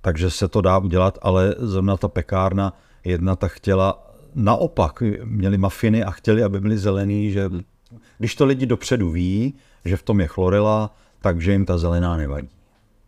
Takže 0.00 0.30
se 0.30 0.48
to 0.48 0.60
dá 0.60 0.78
udělat, 0.78 1.18
ale 1.22 1.54
zrovna 1.58 1.96
ta 1.96 2.08
pekárna 2.08 2.72
jedna 3.04 3.36
ta 3.36 3.48
chtěla 3.48 4.09
naopak, 4.34 5.02
měli 5.24 5.58
mafiny 5.58 6.04
a 6.04 6.10
chtěli, 6.10 6.42
aby 6.42 6.60
byly 6.60 6.78
zelený, 6.78 7.32
že 7.32 7.50
když 8.18 8.34
to 8.34 8.46
lidi 8.46 8.66
dopředu 8.66 9.10
ví, 9.10 9.54
že 9.84 9.96
v 9.96 10.02
tom 10.02 10.20
je 10.20 10.26
chlorela, 10.26 10.96
takže 11.20 11.52
jim 11.52 11.66
ta 11.66 11.78
zelená 11.78 12.16
nevadí. 12.16 12.48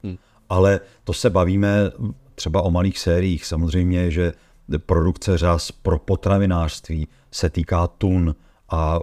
Hmm. 0.03 0.17
Ale 0.49 0.81
to 1.05 1.13
se 1.13 1.31
bavíme 1.31 1.91
třeba 2.35 2.63
o 2.63 2.71
malých 2.71 2.99
sériích. 2.99 3.47
Samozřejmě, 3.47 4.11
že 4.11 4.33
produkce 4.79 5.39
řas 5.39 5.73
pro 5.73 5.99
potravinářství 5.99 7.09
se 7.31 7.51
týká 7.51 7.87
tun 7.87 8.35
a 8.71 9.01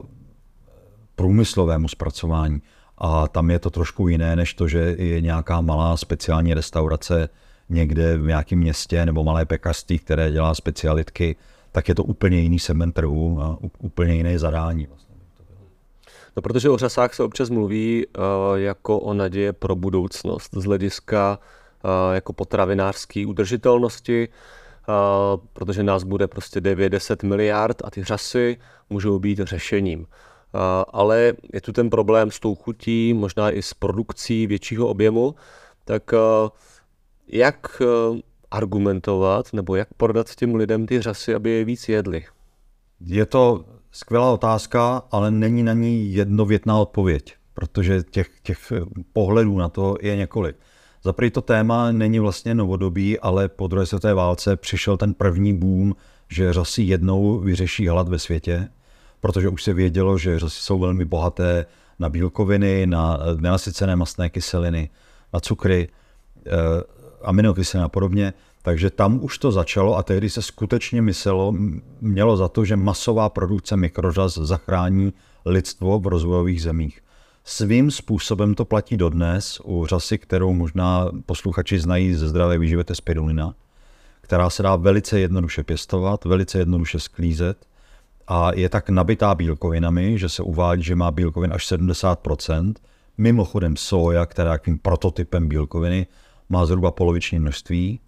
průmyslovému 1.15 1.87
zpracování. 1.87 2.61
A 2.97 3.27
tam 3.27 3.51
je 3.51 3.59
to 3.59 3.69
trošku 3.69 4.07
jiné, 4.07 4.35
než 4.35 4.53
to, 4.53 4.67
že 4.67 4.95
je 4.97 5.21
nějaká 5.21 5.61
malá 5.61 5.97
speciální 5.97 6.53
restaurace 6.53 7.29
někde 7.69 8.17
v 8.17 8.27
nějakém 8.27 8.59
městě 8.59 9.05
nebo 9.05 9.23
malé 9.23 9.45
pekařství, 9.45 9.99
které 9.99 10.31
dělá 10.31 10.55
specialitky, 10.55 11.35
tak 11.79 11.89
je 11.89 11.95
to 11.95 12.03
úplně 12.03 12.39
jiný 12.39 12.59
segment 12.59 12.91
trhu 12.91 13.41
a 13.41 13.57
úplně 13.79 14.15
jiné 14.15 14.39
zadání. 14.39 14.87
Vlastně. 14.87 15.15
No, 16.35 16.41
protože 16.41 16.69
o 16.69 16.77
řasách 16.77 17.13
se 17.13 17.23
občas 17.23 17.49
mluví 17.49 18.05
uh, 18.07 18.23
jako 18.55 18.99
o 18.99 19.13
naděje 19.13 19.53
pro 19.53 19.75
budoucnost 19.75 20.49
z 20.53 20.63
hlediska 20.63 21.39
uh, 21.83 22.15
jako 22.15 22.33
potravinářské 22.33 23.25
udržitelnosti, 23.27 24.27
uh, 24.27 25.45
protože 25.53 25.83
nás 25.83 26.03
bude 26.03 26.27
prostě 26.27 26.59
9-10 26.59 27.27
miliard 27.27 27.81
a 27.85 27.89
ty 27.89 28.03
řasy 28.03 28.57
můžou 28.89 29.19
být 29.19 29.39
řešením. 29.39 30.05
Ale 30.93 31.33
je 31.53 31.61
tu 31.61 31.71
ten 31.71 31.89
problém 31.89 32.31
s 32.31 32.39
tou 32.39 32.55
chutí, 32.55 33.13
možná 33.13 33.51
i 33.51 33.61
s 33.61 33.73
produkcí 33.73 34.47
většího 34.47 34.87
objemu, 34.87 35.35
tak 35.85 36.11
jak 37.27 37.81
argumentovat 38.51 39.53
nebo 39.53 39.75
jak 39.75 39.87
prodat 39.97 40.35
těm 40.35 40.55
lidem 40.55 40.85
ty 40.85 41.01
řasy, 41.01 41.35
aby 41.35 41.49
je 41.49 41.65
víc 41.65 41.89
jedli? 41.89 42.25
Je 43.01 43.25
to 43.25 43.65
skvělá 43.91 44.31
otázka, 44.31 45.03
ale 45.11 45.31
není 45.31 45.63
na 45.63 45.73
ní 45.73 46.13
jednovětná 46.13 46.79
odpověď, 46.79 47.35
protože 47.53 48.03
těch, 48.03 48.29
těch 48.43 48.73
pohledů 49.13 49.57
na 49.57 49.69
to 49.69 49.95
je 50.01 50.15
několik. 50.15 50.55
Za 51.03 51.13
to 51.31 51.41
téma 51.41 51.91
není 51.91 52.19
vlastně 52.19 52.55
novodobí, 52.55 53.19
ale 53.19 53.49
po 53.49 53.67
druhé 53.67 53.85
světové 53.85 54.13
válce 54.13 54.55
přišel 54.55 54.97
ten 54.97 55.13
první 55.13 55.57
boom, 55.57 55.95
že 56.29 56.53
řasy 56.53 56.81
jednou 56.81 57.39
vyřeší 57.39 57.87
hlad 57.87 58.09
ve 58.09 58.19
světě, 58.19 58.67
protože 59.19 59.49
už 59.49 59.63
se 59.63 59.73
vědělo, 59.73 60.17
že 60.17 60.39
řasy 60.39 60.61
jsou 60.61 60.79
velmi 60.79 61.05
bohaté 61.05 61.65
na 61.99 62.09
bílkoviny, 62.09 62.87
na 62.87 63.19
nenasycené 63.39 63.95
mastné 63.95 64.29
kyseliny, 64.29 64.89
na 65.33 65.39
cukry, 65.39 65.89
aminokyseliny 67.23 67.85
a 67.85 67.89
podobně. 67.89 68.33
Takže 68.61 68.89
tam 68.89 69.19
už 69.23 69.37
to 69.37 69.51
začalo 69.51 69.97
a 69.97 70.03
tehdy 70.03 70.29
se 70.29 70.41
skutečně 70.41 71.01
myslelo, 71.01 71.53
mělo 72.01 72.37
za 72.37 72.47
to, 72.47 72.65
že 72.65 72.75
masová 72.75 73.29
produkce 73.29 73.77
mikrořas 73.77 74.33
zachrání 74.33 75.13
lidstvo 75.45 75.99
v 75.99 76.07
rozvojových 76.07 76.61
zemích. 76.61 77.01
Svým 77.43 77.91
způsobem 77.91 78.55
to 78.55 78.65
platí 78.65 78.97
dodnes 78.97 79.61
u 79.63 79.85
řasy, 79.85 80.17
kterou 80.17 80.53
možná 80.53 81.09
posluchači 81.25 81.79
znají 81.79 82.13
ze 82.13 82.27
zdravé 82.27 82.57
výživy, 82.57 82.83
to 82.83 82.95
spirulina, 82.95 83.55
která 84.21 84.49
se 84.49 84.63
dá 84.63 84.75
velice 84.75 85.19
jednoduše 85.19 85.63
pěstovat, 85.63 86.25
velice 86.25 86.59
jednoduše 86.59 86.99
sklízet 86.99 87.65
a 88.27 88.51
je 88.55 88.69
tak 88.69 88.89
nabitá 88.89 89.35
bílkovinami, 89.35 90.17
že 90.17 90.29
se 90.29 90.43
uvádí, 90.43 90.83
že 90.83 90.95
má 90.95 91.11
bílkovin 91.11 91.53
až 91.53 91.71
70%. 91.71 92.73
Mimochodem 93.17 93.77
soja, 93.77 94.25
která 94.25 94.51
je 94.51 94.57
takovým 94.57 94.79
prototypem 94.79 95.47
bílkoviny, 95.47 96.07
má 96.49 96.65
zhruba 96.65 96.91
poloviční 96.91 97.39
množství 97.39 97.99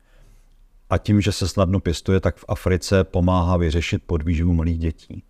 a 0.89 0.97
tím, 0.97 1.21
že 1.21 1.31
se 1.31 1.47
snadno 1.47 1.79
pěstuje, 1.79 2.19
tak 2.19 2.37
v 2.37 2.45
Africe 2.47 3.03
pomáhá 3.03 3.57
vyřešit 3.57 4.03
podvýživu 4.05 4.53
malých 4.53 4.77
dětí. 4.79 5.23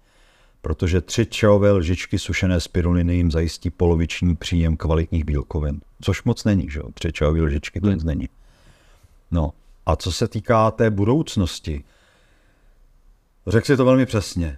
Protože 0.62 1.02
tři 1.02 1.26
čajové 1.26 1.72
lžičky 1.72 2.20
sušené 2.20 2.60
spiruliny 2.60 3.16
jim 3.16 3.32
zajistí 3.32 3.70
poloviční 3.70 4.36
příjem 4.36 4.78
kvalitních 4.78 5.26
bílkovin. 5.26 5.82
Což 6.02 6.24
moc 6.24 6.44
není, 6.44 6.70
že 6.70 6.80
jo? 6.80 6.86
Tři 6.94 7.12
čajové 7.12 7.42
lžičky 7.42 7.82
to 7.82 7.92
nic 7.92 8.04
není. 8.04 8.30
No 9.32 9.54
a 9.86 9.96
co 9.96 10.12
se 10.12 10.28
týká 10.28 10.72
té 10.72 10.90
budoucnosti, 10.90 11.84
řekl 13.48 13.66
si 13.66 13.78
to 13.78 13.86
velmi 13.86 14.06
přesně. 14.06 14.58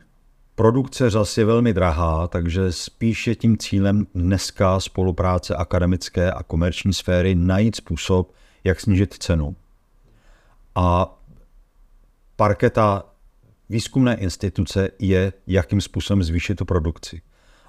Produkce 0.56 1.10
řas 1.10 1.38
je 1.38 1.46
velmi 1.46 1.74
drahá, 1.74 2.28
takže 2.28 2.72
spíš 2.72 3.28
je 3.28 3.36
tím 3.36 3.58
cílem 3.58 4.08
dneska 4.16 4.80
spolupráce 4.80 5.56
akademické 5.56 6.32
a 6.32 6.44
komerční 6.44 6.94
sféry 6.94 7.36
najít 7.36 7.76
způsob, 7.76 8.32
jak 8.64 8.80
snížit 8.80 9.14
cenu. 9.14 9.56
A 10.76 11.18
parketa 12.36 13.04
výzkumné 13.70 14.16
instituce 14.16 14.90
je, 15.00 15.34
jakým 15.48 15.82
způsobem 15.82 16.24
zvýšit 16.24 16.56
tu 16.56 16.66
produkci. 16.66 17.22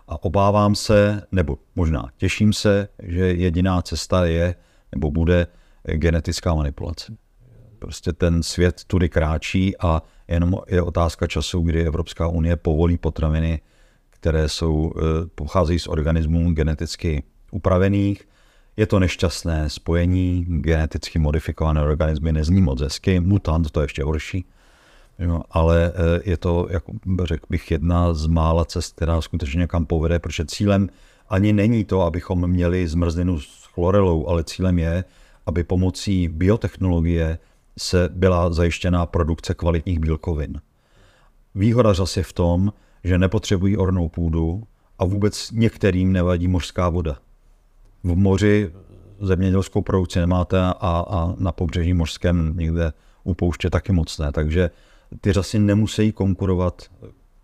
A 0.08 0.24
obávám 0.24 0.74
se, 0.74 1.22
nebo 1.32 1.58
možná 1.76 2.08
těším 2.16 2.52
se, 2.52 2.88
že 3.02 3.26
jediná 3.32 3.82
cesta 3.82 4.24
je, 4.24 4.54
nebo 4.92 5.10
bude 5.10 5.46
genetická 5.84 6.54
manipulace. 6.54 7.16
Prostě 7.78 8.12
ten 8.12 8.42
svět 8.42 8.84
tudy 8.86 9.08
kráčí 9.08 9.78
a 9.78 10.02
jenom 10.28 10.56
je 10.66 10.82
otázka 10.82 11.26
času, 11.26 11.60
kdy 11.60 11.86
Evropská 11.86 12.28
unie 12.28 12.56
povolí 12.56 12.98
potraviny, 12.98 13.60
které 14.10 14.48
jsou, 14.48 14.92
eh, 14.96 15.00
pocházejí 15.34 15.78
z 15.78 15.86
organismů 15.86 16.52
geneticky 16.52 17.22
upravených. 17.50 18.28
Je 18.76 18.86
to 18.86 18.98
nešťastné 18.98 19.70
spojení, 19.70 20.44
geneticky 20.48 21.18
modifikované 21.18 21.82
organismy 21.82 22.32
nezní 22.32 22.62
moc 22.62 22.80
hezky, 22.80 23.20
mutant 23.20 23.70
to 23.70 23.80
je 23.80 23.84
ještě 23.84 24.04
horší. 24.04 24.44
Jo, 25.18 25.42
ale 25.50 25.92
eh, 25.94 26.20
je 26.24 26.36
to, 26.36 26.66
jak 26.70 26.84
řekl 27.24 27.46
bych, 27.50 27.70
jedna 27.70 28.14
z 28.14 28.26
mála 28.26 28.64
cest, 28.64 28.94
která 28.94 29.20
skutečně 29.20 29.58
někam 29.58 29.86
povede, 29.86 30.18
protože 30.18 30.44
cílem 30.44 30.88
ani 31.28 31.52
není 31.52 31.84
to, 31.84 32.02
abychom 32.02 32.46
měli 32.46 32.88
zmrzlinu 32.88 33.40
s 33.40 33.64
chlorelou, 33.74 34.28
ale 34.28 34.44
cílem 34.44 34.78
je, 34.78 35.04
aby 35.46 35.64
pomocí 35.64 36.28
biotechnologie 36.28 37.38
se 37.78 38.08
byla 38.12 38.52
zajištěná 38.52 39.06
produkce 39.06 39.54
kvalitních 39.54 39.98
bílkovin. 39.98 40.60
Výhoda 41.54 41.92
řas 41.92 42.16
je 42.16 42.22
v 42.22 42.32
tom, 42.32 42.72
že 43.04 43.18
nepotřebují 43.18 43.76
ornou 43.76 44.08
půdu 44.08 44.62
a 44.98 45.04
vůbec 45.04 45.50
některým 45.50 46.12
nevadí 46.12 46.48
mořská 46.48 46.88
voda. 46.88 47.18
V 48.04 48.16
moři 48.16 48.72
zemědělskou 49.20 49.82
produkci 49.82 50.20
nemáte 50.20 50.60
a, 50.60 50.72
a 51.08 51.34
na 51.38 51.52
pobřeží 51.52 51.94
mořském 51.94 52.56
někde 52.56 52.92
u 53.24 53.34
pouště 53.34 53.70
taky 53.70 53.92
moc 53.92 54.18
ne, 54.18 54.32
takže 54.32 54.70
ty 55.20 55.32
řasy 55.32 55.58
nemusí 55.58 56.12
konkurovat 56.12 56.82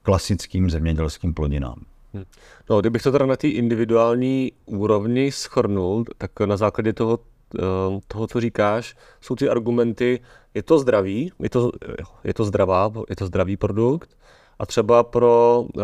klasickým 0.02 0.70
zemědělským 0.70 1.34
plodinám. 1.34 1.84
Hm. 2.14 2.24
No, 2.70 2.80
kdybych 2.80 3.02
to 3.02 3.12
teda 3.12 3.26
na 3.26 3.36
té 3.36 3.48
individuální 3.48 4.52
úrovni 4.66 5.32
schrnul, 5.32 6.04
tak 6.18 6.40
na 6.40 6.56
základě 6.56 6.92
toho 6.92 7.18
Eh, 7.58 8.00
toho, 8.06 8.26
co 8.26 8.40
říkáš, 8.40 8.96
jsou 9.20 9.34
ty 9.34 9.48
argumenty, 9.48 10.20
je 10.54 10.62
to 10.62 10.78
zdravý, 10.78 11.32
je 11.38 11.50
to, 11.50 11.72
je 12.24 12.34
to 12.34 12.44
zdravá, 12.44 12.92
je 13.10 13.16
to 13.16 13.26
zdravý 13.26 13.56
produkt 13.56 14.18
a 14.58 14.66
třeba 14.66 15.02
pro 15.02 15.64
eh, 15.78 15.82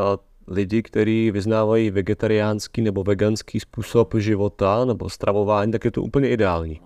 lidi, 0.49 0.83
kteří 0.83 1.31
vyznávají 1.31 1.91
vegetariánský 1.91 2.83
nebo 2.83 3.05
veganský 3.05 3.61
způsob 3.61 4.15
života 4.19 4.85
nebo 4.85 5.11
stravování, 5.11 5.73
tak 5.73 5.85
je 5.85 5.91
to 5.91 6.03
úplně 6.03 6.29
ideální. 6.29 6.81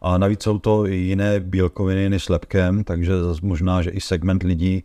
A 0.00 0.18
navíc 0.18 0.42
jsou 0.42 0.58
to 0.58 0.86
jiné 0.86 1.40
bílkoviny 1.40 2.10
než 2.10 2.28
lepkem, 2.28 2.84
takže 2.84 3.12
možná, 3.42 3.82
že 3.82 3.90
i 3.90 4.00
segment 4.00 4.42
lidí, 4.42 4.84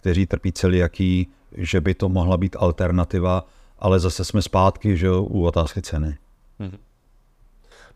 kteří 0.00 0.26
trpí 0.26 0.52
celiaký, 0.52 1.28
že 1.56 1.80
by 1.80 1.94
to 1.94 2.08
mohla 2.08 2.36
být 2.36 2.56
alternativa, 2.58 3.46
ale 3.78 4.00
zase 4.00 4.24
jsme 4.24 4.42
zpátky 4.42 4.96
že 4.96 5.06
jo, 5.06 5.22
u 5.22 5.44
otázky 5.44 5.82
ceny. 5.82 6.16
Mm-hmm. 6.60 6.78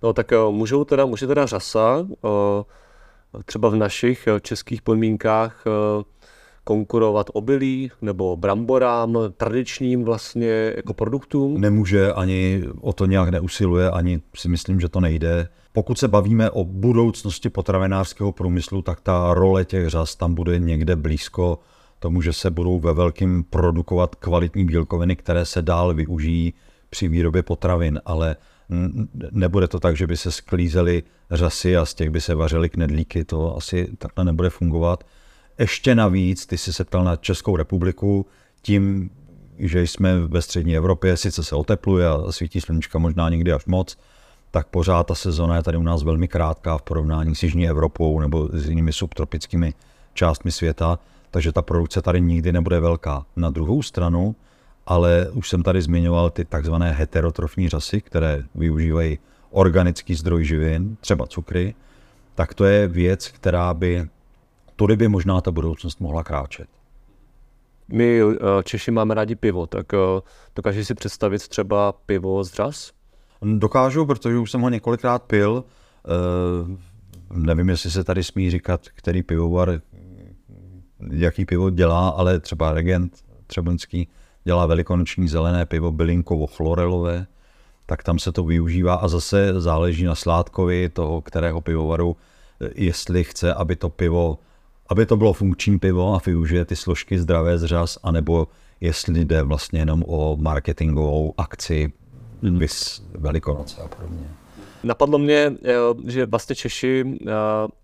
No 0.02 0.12
tak 0.12 0.32
eh, 0.32 0.36
můžou 0.50 0.84
teda, 0.84 1.06
může 1.06 1.26
teda 1.26 1.46
řasa 1.46 2.06
eh, 2.10 3.42
třeba 3.44 3.68
v 3.68 3.76
našich 3.76 4.26
eh, 4.26 4.40
českých 4.40 4.82
podmínkách 4.82 5.64
konkurovat 6.66 7.30
obilí 7.32 7.90
nebo 8.02 8.36
bramborám, 8.36 9.18
tradičním 9.36 10.04
vlastně 10.04 10.72
jako 10.76 10.94
produktům? 10.94 11.60
Nemůže, 11.60 12.12
ani 12.12 12.62
o 12.80 12.92
to 12.92 13.06
nějak 13.06 13.28
neusiluje, 13.28 13.90
ani 13.90 14.20
si 14.36 14.48
myslím, 14.48 14.80
že 14.80 14.88
to 14.88 15.00
nejde. 15.00 15.48
Pokud 15.72 15.98
se 15.98 16.08
bavíme 16.08 16.50
o 16.50 16.64
budoucnosti 16.64 17.50
potravinářského 17.50 18.32
průmyslu, 18.32 18.82
tak 18.82 19.00
ta 19.00 19.34
role 19.34 19.64
těch 19.64 19.88
řas 19.88 20.16
tam 20.16 20.34
bude 20.34 20.58
někde 20.58 20.96
blízko 20.96 21.58
tomu, 21.98 22.22
že 22.22 22.32
se 22.32 22.50
budou 22.50 22.80
ve 22.80 22.92
velkým 22.92 23.44
produkovat 23.44 24.14
kvalitní 24.14 24.64
bílkoviny, 24.64 25.16
které 25.16 25.44
se 25.44 25.62
dál 25.62 25.94
využijí 25.94 26.54
při 26.90 27.08
výrobě 27.08 27.42
potravin, 27.42 28.00
ale 28.04 28.36
nebude 29.30 29.68
to 29.68 29.80
tak, 29.80 29.96
že 29.96 30.06
by 30.06 30.16
se 30.16 30.30
sklízely 30.30 31.02
řasy 31.30 31.76
a 31.76 31.84
z 31.84 31.94
těch 31.94 32.10
by 32.10 32.20
se 32.20 32.34
vařily 32.34 32.68
knedlíky, 32.68 33.24
to 33.24 33.56
asi 33.56 33.88
takhle 33.98 34.24
nebude 34.24 34.50
fungovat. 34.50 35.04
Ještě 35.58 35.94
navíc, 35.94 36.46
ty 36.46 36.58
jsi 36.58 36.72
se 36.72 36.84
ptal 36.84 37.04
na 37.04 37.16
Českou 37.16 37.56
republiku, 37.56 38.26
tím, 38.62 39.10
že 39.58 39.82
jsme 39.82 40.18
ve 40.26 40.42
střední 40.42 40.76
Evropě, 40.76 41.16
sice 41.16 41.44
se 41.44 41.56
otepluje 41.56 42.08
a 42.08 42.32
svítí 42.32 42.60
sluníčka 42.60 42.98
možná 42.98 43.28
někdy 43.28 43.52
až 43.52 43.66
moc, 43.66 43.98
tak 44.50 44.66
pořád 44.66 45.06
ta 45.06 45.14
sezona 45.14 45.56
je 45.56 45.62
tady 45.62 45.78
u 45.78 45.82
nás 45.82 46.02
velmi 46.02 46.28
krátká 46.28 46.78
v 46.78 46.82
porovnání 46.82 47.34
s 47.34 47.42
Jižní 47.42 47.68
Evropou 47.68 48.20
nebo 48.20 48.48
s 48.52 48.68
jinými 48.68 48.92
subtropickými 48.92 49.74
částmi 50.14 50.52
světa, 50.52 50.98
takže 51.30 51.52
ta 51.52 51.62
produkce 51.62 52.02
tady 52.02 52.20
nikdy 52.20 52.52
nebude 52.52 52.80
velká. 52.80 53.26
Na 53.36 53.50
druhou 53.50 53.82
stranu, 53.82 54.36
ale 54.86 55.30
už 55.30 55.48
jsem 55.48 55.62
tady 55.62 55.82
zmiňoval 55.82 56.30
ty 56.30 56.44
takzvané 56.44 56.92
heterotrofní 56.92 57.68
řasy, 57.68 58.00
které 58.00 58.44
využívají 58.54 59.18
organický 59.50 60.14
zdroj 60.14 60.44
živin, 60.44 60.96
třeba 61.00 61.26
cukry, 61.26 61.74
tak 62.34 62.54
to 62.54 62.64
je 62.64 62.88
věc, 62.88 63.28
která 63.28 63.74
by, 63.74 64.08
tudy 64.76 64.96
by 64.96 65.08
možná 65.08 65.40
ta 65.40 65.50
budoucnost 65.50 66.00
mohla 66.00 66.24
kráčet. 66.24 66.68
My 67.88 68.20
eh, 68.20 68.36
Češi 68.62 68.90
máme 68.90 69.14
rádi 69.14 69.34
pivo, 69.34 69.66
tak 69.66 69.94
eh, 69.94 69.98
dokážeš 70.56 70.86
si 70.86 70.94
představit 70.94 71.48
třeba 71.48 71.92
pivo 71.92 72.44
z 72.44 72.52
řas? 72.52 72.92
Dokážu, 73.42 74.06
protože 74.06 74.38
už 74.38 74.50
jsem 74.50 74.60
ho 74.60 74.68
několikrát 74.68 75.22
pil. 75.22 75.64
Eh, 75.64 76.76
nevím, 77.30 77.68
jestli 77.68 77.90
se 77.90 78.04
tady 78.04 78.24
smí 78.24 78.50
říkat, 78.50 78.80
který 78.94 79.22
pivovar 79.22 79.80
jaký 81.10 81.44
pivo 81.44 81.70
dělá, 81.70 82.08
ale 82.08 82.40
třeba 82.40 82.72
Regent 82.72 83.12
Třebonský 83.46 84.08
dělá 84.44 84.66
velikonoční 84.66 85.28
zelené 85.28 85.66
pivo 85.66 85.92
bylinkovo-chlorelové, 85.92 87.26
tak 87.86 88.02
tam 88.02 88.18
se 88.18 88.32
to 88.32 88.44
využívá 88.44 88.94
a 88.94 89.08
zase 89.08 89.60
záleží 89.60 90.04
na 90.04 90.14
sládkovi 90.14 90.88
toho, 90.88 91.22
kterého 91.22 91.60
pivovaru, 91.60 92.16
jestli 92.74 93.24
chce, 93.24 93.54
aby 93.54 93.76
to 93.76 93.88
pivo, 93.88 94.38
aby 94.88 95.06
to 95.06 95.16
bylo 95.16 95.32
funkční 95.32 95.78
pivo 95.78 96.14
a 96.14 96.20
využije 96.26 96.64
ty 96.64 96.76
složky 96.76 97.18
zdravé 97.18 97.58
zřaz, 97.58 97.98
anebo 98.02 98.48
jestli 98.80 99.24
jde 99.24 99.42
vlastně 99.42 99.80
jenom 99.80 100.04
o 100.06 100.36
marketingovou 100.36 101.34
akci, 101.38 101.92
mm. 102.42 102.58
vys 102.58 103.02
velikonoce 103.14 103.82
a 103.82 103.88
podobně. 103.88 104.28
Napadlo 104.82 105.18
mě, 105.18 105.52
eh, 105.64 105.74
že 106.06 106.26
vlastně 106.26 106.56
Češi 106.56 107.04
eh, 107.26 107.32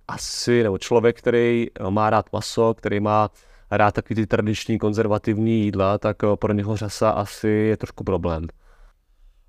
asi, 0.08 0.62
nebo 0.62 0.78
člověk, 0.78 1.18
který 1.18 1.66
má 1.90 2.10
rád 2.10 2.26
maso, 2.32 2.74
který 2.74 3.00
má 3.00 3.30
rád 3.70 3.94
taky 3.94 4.14
ty 4.14 4.26
tradiční 4.26 4.78
konzervativní 4.78 5.60
jídla, 5.60 5.98
tak 5.98 6.24
eh, 6.24 6.36
pro 6.36 6.52
něho 6.52 6.76
řasa 6.76 7.10
asi 7.10 7.48
je 7.48 7.76
trošku 7.76 8.04
problém. 8.04 8.46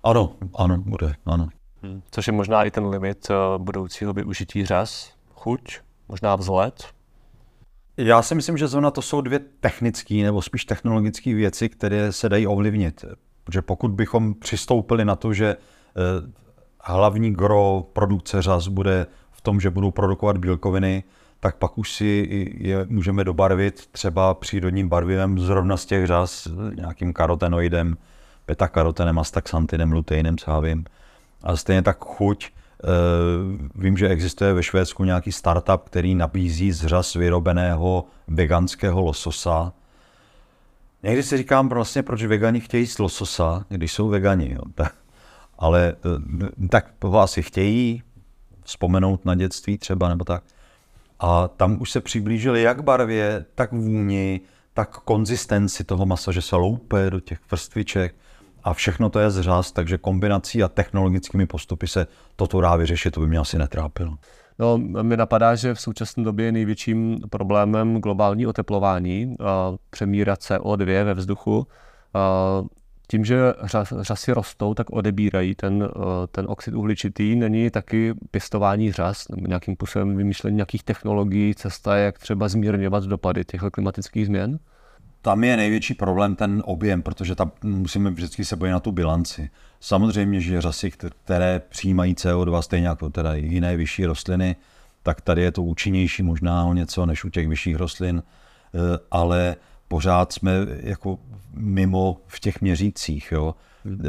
Ano, 0.02 0.32
ano, 0.54 0.78
bude, 0.78 1.14
ano. 1.26 1.48
Hmm. 1.82 2.02
Což 2.10 2.26
je 2.26 2.32
možná 2.32 2.64
i 2.64 2.70
ten 2.70 2.86
limit 2.86 3.28
budoucího 3.58 4.12
využití 4.12 4.66
řas, 4.66 5.12
chuť, 5.34 5.78
možná 6.08 6.36
vzhled. 6.36 6.84
Já 7.96 8.22
si 8.22 8.34
myslím, 8.34 8.58
že 8.58 8.68
zrovna 8.68 8.90
to 8.90 9.02
jsou 9.02 9.20
dvě 9.20 9.40
technické 9.60 10.14
nebo 10.14 10.42
spíš 10.42 10.64
technologické 10.64 11.34
věci, 11.34 11.68
které 11.68 12.12
se 12.12 12.28
dají 12.28 12.46
ovlivnit. 12.46 13.04
Protože 13.44 13.62
pokud 13.62 13.90
bychom 13.90 14.34
přistoupili 14.34 15.04
na 15.04 15.16
to, 15.16 15.32
že 15.32 15.56
hlavní 16.80 17.32
gro 17.32 17.86
produkce 17.92 18.42
řas 18.42 18.68
bude 18.68 19.06
v 19.30 19.40
tom, 19.40 19.60
že 19.60 19.70
budou 19.70 19.90
produkovat 19.90 20.38
bílkoviny, 20.38 21.04
tak 21.40 21.56
pak 21.56 21.78
už 21.78 21.92
si 21.92 22.28
je 22.60 22.86
můžeme 22.88 23.24
dobarvit 23.24 23.86
třeba 23.86 24.34
přírodním 24.34 24.88
barvivem 24.88 25.38
zrovna 25.38 25.76
z 25.76 25.86
těch 25.86 26.06
řas, 26.06 26.48
nějakým 26.74 27.12
karotenoidem, 27.12 27.96
beta-karotenem, 28.46 29.18
astaxantinem, 29.18 29.92
luteinem, 29.92 30.38
co 30.38 30.50
já 30.50 30.60
vím. 30.60 30.84
A 31.42 31.56
stejně 31.56 31.82
tak 31.82 32.04
chuť. 32.04 32.50
Eh, 32.84 33.68
vím, 33.74 33.96
že 33.96 34.08
existuje 34.08 34.52
ve 34.52 34.62
Švédsku 34.62 35.04
nějaký 35.04 35.32
startup, 35.32 35.82
který 35.84 36.14
nabízí 36.14 36.72
z 36.72 36.86
řas 36.86 37.14
vyrobeného 37.14 38.04
veganského 38.28 39.00
lososa. 39.00 39.72
Někdy 41.02 41.22
si 41.22 41.36
říkám 41.36 41.68
vlastně, 41.68 42.02
proč 42.02 42.24
vegani 42.24 42.60
chtějí 42.60 42.82
jíst 42.82 42.98
lososa, 42.98 43.64
když 43.68 43.92
jsou 43.92 44.08
vegani. 44.08 44.52
Jo. 44.52 44.86
ale 45.58 45.96
eh, 46.62 46.68
tak 46.68 46.94
toho 46.98 47.20
asi 47.20 47.42
chtějí 47.42 48.02
vzpomenout 48.64 49.24
na 49.24 49.34
dětství 49.34 49.78
třeba 49.78 50.08
nebo 50.08 50.24
tak. 50.24 50.44
A 51.20 51.48
tam 51.48 51.80
už 51.80 51.90
se 51.90 52.00
přiblížili 52.00 52.62
jak 52.62 52.84
barvě, 52.84 53.44
tak 53.54 53.72
vůni, 53.72 54.40
tak 54.74 54.90
konzistenci 54.90 55.84
toho 55.84 56.06
masa, 56.06 56.32
že 56.32 56.42
se 56.42 56.56
loupe 56.56 57.10
do 57.10 57.20
těch 57.20 57.38
vrstviček 57.50 58.14
a 58.64 58.74
všechno 58.74 59.10
to 59.10 59.18
je 59.18 59.30
zřaz, 59.30 59.72
takže 59.72 59.98
kombinací 59.98 60.62
a 60.62 60.68
technologickými 60.68 61.46
postupy 61.46 61.86
se 61.86 62.06
toto 62.36 62.60
dá 62.60 62.76
vyřešit, 62.76 63.10
to 63.10 63.20
by 63.20 63.26
mě 63.26 63.38
asi 63.38 63.58
netrápilo. 63.58 64.16
No, 64.58 64.78
mi 64.78 65.16
napadá, 65.16 65.54
že 65.54 65.74
v 65.74 65.80
současné 65.80 66.24
době 66.24 66.46
je 66.46 66.52
největším 66.52 67.18
problémem 67.30 68.00
globální 68.00 68.46
oteplování, 68.46 69.36
přemíra 69.90 70.34
CO2 70.34 71.04
ve 71.04 71.14
vzduchu. 71.14 71.66
Tím, 73.08 73.24
že 73.24 73.38
řasy 74.00 74.32
rostou, 74.32 74.74
tak 74.74 74.90
odebírají 74.90 75.54
ten, 75.54 75.88
ten 76.30 76.46
oxid 76.48 76.74
uhličitý. 76.74 77.36
Není 77.36 77.70
taky 77.70 78.14
pěstování 78.30 78.92
řas, 78.92 79.28
nebo 79.28 79.46
nějakým 79.46 79.74
způsobem 79.74 80.16
vymýšlení 80.16 80.56
nějakých 80.56 80.82
technologií, 80.82 81.54
cesta, 81.54 81.96
jak 81.96 82.18
třeba 82.18 82.48
zmírňovat 82.48 83.04
dopady 83.04 83.44
těchto 83.44 83.70
klimatických 83.70 84.26
změn? 84.26 84.58
Tam 85.24 85.44
je 85.44 85.56
největší 85.56 85.94
problém 85.94 86.36
ten 86.36 86.62
objem, 86.66 87.02
protože 87.02 87.34
tam 87.34 87.50
musíme 87.62 88.10
vždycky 88.10 88.44
se 88.44 88.56
bojit 88.56 88.72
na 88.72 88.80
tu 88.80 88.92
bilanci. 88.92 89.50
Samozřejmě, 89.80 90.40
že 90.40 90.60
řasy, 90.60 90.90
které 91.24 91.62
přijímají 91.68 92.14
CO2, 92.14 92.60
stejně 92.60 92.88
jako 92.88 93.10
teda 93.10 93.34
jiné 93.34 93.76
vyšší 93.76 94.06
rostliny, 94.06 94.56
tak 95.02 95.20
tady 95.20 95.42
je 95.42 95.52
to 95.52 95.62
účinnější 95.62 96.22
možná 96.22 96.64
o 96.64 96.72
něco 96.72 97.06
než 97.06 97.24
u 97.24 97.30
těch 97.30 97.48
vyšších 97.48 97.76
rostlin, 97.76 98.22
eh, 98.22 98.98
ale 99.10 99.56
pořád 99.88 100.32
jsme 100.32 100.52
jako 100.80 101.18
mimo 101.54 102.16
v 102.26 102.40
těch 102.40 102.60
měřících. 102.60 103.32
Jo. 103.32 103.54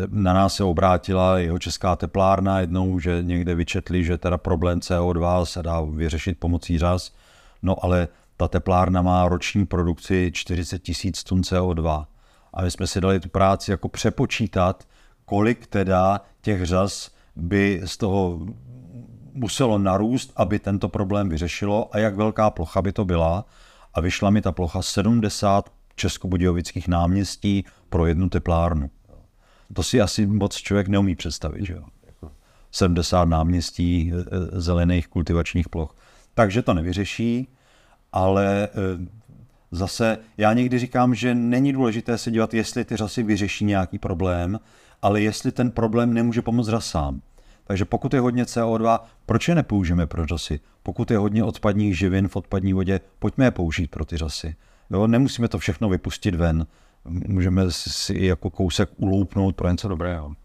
Na 0.10 0.34
nás 0.34 0.56
se 0.56 0.64
obrátila 0.64 1.40
jeho 1.40 1.60
česká 1.60 1.96
teplárna 1.96 2.60
jednou, 2.60 3.00
že 3.00 3.20
někde 3.22 3.56
vyčetli, 3.56 4.04
že 4.04 4.18
teda 4.18 4.38
problém 4.38 4.80
CO2 4.80 5.44
se 5.44 5.64
dá 5.64 5.82
vyřešit 5.82 6.40
pomocí 6.40 6.78
řas, 6.78 7.14
no 7.62 7.86
ale 7.86 8.08
ta 8.38 8.48
teplárna 8.48 9.02
má 9.02 9.30
roční 9.30 9.66
produkci 9.66 10.32
40 10.34 10.80
tisíc 10.80 11.24
tun 11.24 11.42
CO2. 11.42 12.06
A 12.54 12.62
my 12.62 12.72
jsme 12.72 12.88
si 12.88 13.02
dali 13.02 13.20
tu 13.20 13.30
práci 13.30 13.72
jako 13.72 13.90
přepočítat, 13.90 14.88
kolik 15.26 15.68
teda 15.68 16.22
těch 16.42 16.66
řas 16.66 17.12
by 17.36 17.82
z 17.86 17.98
toho 17.98 18.40
muselo 19.34 19.78
narůst, 19.78 20.34
aby 20.36 20.60
tento 20.60 20.90
problém 20.90 21.30
vyřešilo 21.30 21.96
a 21.96 21.98
jak 21.98 22.16
velká 22.16 22.50
plocha 22.50 22.82
by 22.82 22.92
to 22.92 23.06
byla 23.06 23.46
a 23.94 24.02
vyšla 24.02 24.30
mi 24.30 24.42
ta 24.42 24.52
plocha 24.52 24.82
70 24.82 25.70
českobudějovických 25.96 26.88
náměstí 26.88 27.66
pro 27.90 28.06
jednu 28.06 28.30
teplárnu. 28.30 28.90
To 29.74 29.84
si 29.84 30.02
asi 30.02 30.26
moc 30.26 30.56
člověk 30.56 30.88
neumí 30.88 31.16
představit. 31.16 31.66
Že 31.66 31.74
jo? 31.74 31.84
70 32.72 33.26
náměstí 33.26 34.14
e, 34.14 34.20
e, 34.20 34.62
zelených 34.62 35.08
kultivačních 35.08 35.70
ploch. 35.70 35.96
Takže 36.34 36.62
to 36.62 36.74
nevyřeší, 36.74 37.48
ale 38.16 38.64
e, 38.64 38.70
zase 39.72 40.18
já 40.38 40.54
někdy 40.54 40.80
říkám, 40.80 41.16
že 41.16 41.36
není 41.36 41.74
důležité 41.74 42.18
se 42.18 42.32
dívat, 42.32 42.54
jestli 42.54 42.86
ty 42.86 42.96
řasy 42.96 43.24
vyřeší 43.24 43.66
nějaký 43.66 44.00
problém, 44.00 44.60
ale 45.02 45.22
jestli 45.22 45.52
ten 45.52 45.72
problém 45.72 46.14
nemůže 46.14 46.42
pomoct 46.42 46.68
řasám. 46.68 47.22
Takže 47.64 47.86
pokud 47.86 48.14
je 48.14 48.20
hodně 48.20 48.44
CO2, 48.44 49.00
proč 49.26 49.48
je 49.48 49.56
nepoužijeme 49.56 50.08
pro 50.08 50.26
řasy? 50.26 50.60
Pokud 50.84 51.12
je 51.12 51.18
hodně 51.18 51.44
odpadních 51.44 51.98
živin 51.98 52.28
v 52.28 52.36
odpadní 52.36 52.74
vodě, 52.74 53.00
pojďme 53.20 53.46
je 53.46 53.52
použít 53.52 53.92
pro 53.92 54.06
ty 54.06 54.18
řasy. 54.18 54.56
Jo, 54.90 55.08
nemusíme 55.08 55.48
to 55.48 55.58
všechno 55.58 55.90
vypustit 55.90 56.36
ven. 56.36 56.68
Můžeme 57.06 57.72
si 57.72 58.26
jako 58.26 58.50
kousek 58.50 58.90
uloupnout 58.98 59.56
pro 59.56 59.70
něco 59.72 59.88
dobrého. 59.88 60.36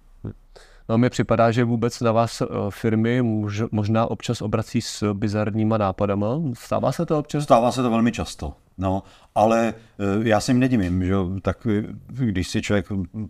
No 0.90 0.98
mi 0.98 1.11
připadá, 1.11 1.50
že 1.50 1.64
vůbec 1.64 2.00
na 2.00 2.12
vás 2.12 2.40
eh, 2.40 2.46
firmy 2.70 3.22
muž, 3.22 3.62
možná 3.70 4.07
občas 4.07 4.42
obrací 4.42 4.81
s 4.81 5.12
bizarníma 5.12 5.79
nápadama. 5.79 6.26
Stává 6.55 6.92
se 6.92 7.07
to 7.07 7.18
občas? 7.18 7.44
Stává 7.44 7.72
se 7.72 7.83
to 7.83 7.90
velmi 7.90 8.12
často. 8.12 8.55
No, 8.79 9.03
ale 9.35 9.74
eh, 9.74 10.29
já 10.29 10.40
si 10.40 10.55
nedivím, 10.55 11.05
že 11.05 11.14
tak 11.42 11.66
eh, 11.66 11.83
když 12.09 12.48
si 12.48 12.62
člověk 12.62 12.87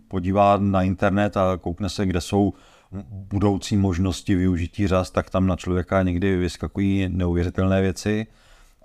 podívá 0.07 0.57
na 0.57 0.81
internet 0.81 1.37
a 1.37 1.57
koukne 1.57 1.89
se, 1.89 2.05
kde 2.05 2.21
jsou 2.21 2.53
budoucí 3.11 3.77
možnosti 3.77 4.35
využití 4.35 4.87
řas, 4.87 5.11
tak 5.11 5.29
tam 5.29 5.47
na 5.47 5.55
člověka 5.55 6.03
někdy 6.03 6.37
vyskakují 6.37 7.09
neuvěřitelné 7.09 7.81
věci. 7.81 8.27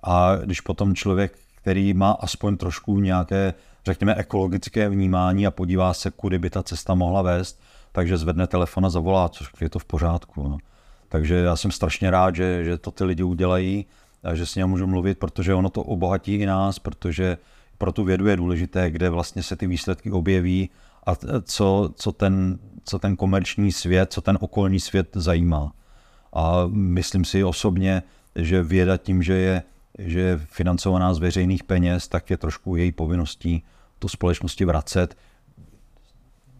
A 0.03 0.37
když 0.37 0.61
potom 0.61 0.95
člověk, 0.95 1.39
který 1.55 1.95
má 1.95 2.11
aspoň 2.11 2.57
trošku 2.57 3.01
nějaké, 3.01 3.55
řekněme, 3.85 4.15
ekologické 4.15 4.89
vnímání 4.89 5.47
a 5.47 5.51
podívá 5.51 5.95
se, 5.95 6.11
kudy 6.11 6.39
by 6.39 6.51
ta 6.51 6.63
cesta 6.63 6.95
mohla 6.95 7.23
vést, 7.23 7.61
takže 7.97 8.21
zvedne 8.21 8.45
telefon 8.47 8.87
a 8.87 8.91
zavolá, 8.93 9.29
což 9.29 9.49
je 9.61 9.73
to 9.73 9.79
v 9.79 9.85
pořádku. 9.85 10.49
No. 10.49 10.59
Takže 11.09 11.35
já 11.35 11.57
jsem 11.57 11.71
strašně 11.71 12.11
rád, 12.11 12.37
že, 12.37 12.65
že 12.65 12.79
to 12.79 12.91
ty 12.91 13.05
lidi 13.05 13.23
udělají 13.23 13.87
a 14.25 14.35
že 14.35 14.47
s 14.47 14.55
ním 14.55 14.67
můžu 14.67 14.87
mluvit, 14.87 15.19
protože 15.19 15.55
ono 15.55 15.71
to 15.71 15.83
obohatí 15.83 16.35
i 16.35 16.47
nás, 16.47 16.79
protože 16.79 17.39
pro 17.79 17.93
tu 17.93 18.05
vědu 18.05 18.27
je 18.27 18.37
důležité, 18.37 18.91
kde 18.91 19.11
vlastně 19.11 19.43
se 19.43 19.57
ty 19.57 19.67
výsledky 19.67 20.11
objeví 20.11 20.71
a 21.07 21.17
co, 21.43 21.91
co, 21.95 22.13
ten, 22.13 22.59
co 22.85 22.99
ten 22.99 23.17
komerční 23.17 23.73
svět, 23.73 24.13
co 24.13 24.21
ten 24.21 24.39
okolní 24.41 24.81
svět 24.81 25.09
zajímá. 25.15 25.73
A 26.33 26.69
myslím 26.69 27.25
si 27.25 27.45
osobně, 27.45 28.03
že 28.37 28.63
věda 28.63 28.97
tím, 28.97 29.23
že 29.23 29.35
je, 29.35 29.63
že 29.99 30.21
je 30.21 30.39
financovaná 30.39 31.15
z 31.15 31.19
veřejných 31.19 31.65
peněz, 31.65 32.09
tak 32.09 32.31
je 32.31 32.37
trošku 32.37 32.77
její 32.77 32.93
povinností 32.93 33.65
tu 33.99 34.09
společnosti 34.09 34.65
vracet. 34.65 35.17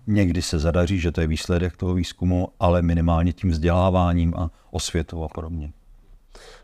Někdy 0.07 0.43
se 0.43 0.59
zadaří, 0.59 0.99
že 0.99 1.13
to 1.13 1.21
je 1.21 1.27
výsledek 1.27 1.77
toho 1.77 1.95
výzkumu, 1.95 2.49
ale 2.61 2.83
minimálně 2.83 3.33
tím 3.33 3.51
vzděláváním 3.51 4.35
a 4.37 4.51
osvětou 4.71 5.25
a 5.25 5.29
podobně. 5.29 5.73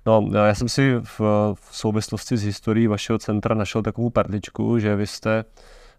No, 0.06 0.28
já 0.34 0.54
jsem 0.54 0.68
si 0.68 0.94
v, 1.02 1.20
v 1.54 1.76
souvislosti 1.76 2.36
s 2.36 2.42
historií 2.42 2.86
vašeho 2.86 3.18
centra 3.18 3.54
našel 3.54 3.82
takovou 3.82 4.10
perličku, 4.10 4.78
že 4.78 4.96
vy 4.96 5.06
jste 5.06 5.44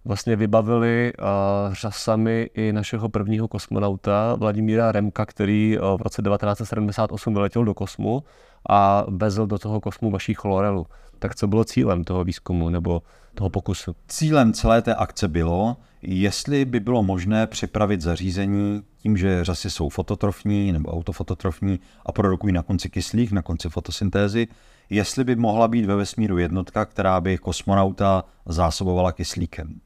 vlastně 0.06 0.36
vybavili 0.36 1.14
uh, 1.20 1.74
řasami 1.74 2.50
i 2.54 2.74
našeho 2.74 3.10
prvního 3.10 3.48
kosmonauta 3.48 4.36
Vladimíra 4.36 4.92
Remka, 4.92 5.26
který 5.26 5.78
uh, 5.78 5.98
v 5.98 6.02
roce 6.02 6.22
1978 6.22 7.34
vyletěl 7.34 7.66
do 7.66 7.74
kosmu 7.74 8.24
a 8.70 9.06
vezl 9.08 9.46
do 9.48 9.60
toho 9.60 9.82
kosmu 9.82 10.12
vaší 10.12 10.34
chlorelu. 10.34 10.88
Tak 11.20 11.36
co 11.36 11.48
bylo 11.48 11.64
cílem 11.64 12.04
toho 12.04 12.24
výzkumu 12.24 12.70
nebo 12.70 13.02
toho 13.36 13.50
pokusu? 13.50 13.96
Cílem 14.08 14.54
celé 14.54 14.82
té 14.82 14.96
akce 14.96 15.28
bylo, 15.28 15.78
jestli 16.04 16.66
by 16.66 16.80
bylo 16.80 17.04
možné 17.04 17.48
připravit 17.48 18.02
zařízení 18.02 18.84
tím, 18.98 19.18
že 19.18 19.44
řasy 19.44 19.70
jsou 19.70 19.90
fototrofní 19.90 20.72
nebo 20.72 20.92
autofototrofní 20.92 21.80
a 22.06 22.12
produkují 22.12 22.54
na 22.54 22.64
konci 22.64 22.90
kyslík, 22.90 23.32
na 23.32 23.42
konci 23.42 23.70
fotosyntézy, 23.70 24.48
jestli 24.90 25.24
by 25.24 25.36
mohla 25.36 25.68
být 25.68 25.86
ve 25.86 25.96
vesmíru 25.96 26.38
jednotka, 26.38 26.86
která 26.86 27.22
by 27.22 27.38
kosmonauta 27.38 28.24
zásobovala 28.46 29.12
kyslíkem. 29.12 29.80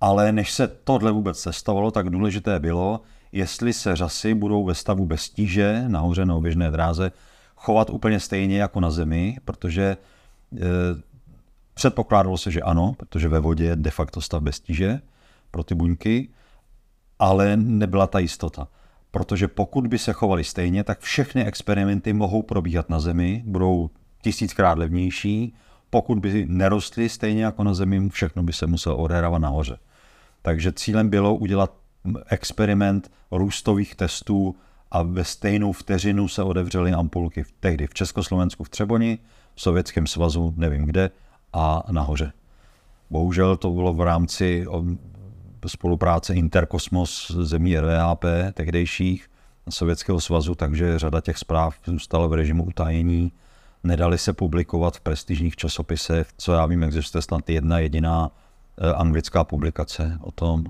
Ale 0.00 0.32
než 0.32 0.52
se 0.52 0.68
tohle 0.68 1.12
vůbec 1.12 1.44
testovalo, 1.44 1.90
tak 1.90 2.10
důležité 2.10 2.60
bylo, 2.60 3.00
jestli 3.32 3.72
se 3.72 3.96
řasy 3.96 4.34
budou 4.34 4.64
ve 4.64 4.74
stavu 4.74 5.06
bez 5.06 5.28
tíže, 5.28 5.84
nahoře 5.88 6.26
na 6.26 6.34
oběžné 6.34 6.70
dráze, 6.70 7.12
chovat 7.56 7.90
úplně 7.90 8.20
stejně 8.20 8.60
jako 8.60 8.80
na 8.80 8.90
Zemi, 8.90 9.36
protože 9.44 9.82
e, 9.82 9.96
předpokládalo 11.74 12.38
se, 12.38 12.50
že 12.50 12.60
ano, 12.60 12.94
protože 12.96 13.28
ve 13.28 13.40
vodě 13.40 13.64
je 13.64 13.76
de 13.76 13.90
facto 13.90 14.20
stav 14.20 14.42
bez 14.42 14.60
tíže 14.60 15.00
pro 15.50 15.64
ty 15.64 15.74
buňky, 15.74 16.28
ale 17.18 17.56
nebyla 17.56 18.06
ta 18.06 18.18
jistota. 18.18 18.68
Protože 19.10 19.48
pokud 19.48 19.86
by 19.86 19.98
se 19.98 20.12
chovali 20.12 20.44
stejně, 20.44 20.84
tak 20.84 21.00
všechny 21.00 21.44
experimenty 21.44 22.12
mohou 22.12 22.42
probíhat 22.42 22.88
na 22.90 23.00
Zemi, 23.00 23.42
budou 23.46 23.90
tisíckrát 24.22 24.78
levnější. 24.78 25.54
Pokud 25.90 26.18
by 26.18 26.46
nerostly 26.48 27.08
stejně 27.08 27.44
jako 27.44 27.64
na 27.64 27.74
Zemi, 27.74 28.08
všechno 28.08 28.42
by 28.42 28.52
se 28.52 28.66
muselo 28.66 28.96
odehrávat 28.96 29.42
nahoře. 29.42 29.78
Takže 30.42 30.72
cílem 30.72 31.08
bylo 31.08 31.34
udělat 31.34 31.74
experiment 32.26 33.10
růstových 33.30 33.94
testů 33.94 34.56
a 34.90 35.02
ve 35.02 35.24
stejnou 35.24 35.72
vteřinu 35.72 36.28
se 36.28 36.42
otevřely 36.42 36.92
ampulky 36.92 37.44
tehdy 37.60 37.86
v 37.86 37.94
Československu 37.94 38.64
v 38.64 38.68
Třeboni, 38.68 39.18
v 39.54 39.62
Sovětském 39.62 40.06
svazu, 40.06 40.54
nevím 40.56 40.84
kde, 40.84 41.10
a 41.52 41.82
nahoře. 41.90 42.32
Bohužel 43.10 43.56
to 43.56 43.70
bylo 43.70 43.94
v 43.94 44.00
rámci 44.00 44.66
spolupráce 45.68 46.34
Interkosmos 46.34 47.30
zemí 47.30 47.78
RVAP 47.78 48.24
tehdejších 48.54 49.30
Sovětského 49.70 50.20
svazu, 50.20 50.54
takže 50.54 50.98
řada 50.98 51.20
těch 51.20 51.38
zpráv 51.38 51.74
zůstala 51.86 52.26
v 52.26 52.32
režimu 52.32 52.64
utajení 52.64 53.32
nedali 53.84 54.18
se 54.18 54.32
publikovat 54.32 54.96
v 54.96 55.00
prestižních 55.00 55.56
časopisech. 55.56 56.28
Co 56.36 56.52
já 56.52 56.66
vím, 56.66 56.82
existuje 56.82 57.22
snad 57.22 57.50
jedna 57.50 57.78
jediná 57.78 58.30
eh, 58.78 58.92
anglická 58.92 59.44
publikace 59.44 60.18
o 60.20 60.30
tom. 60.32 60.64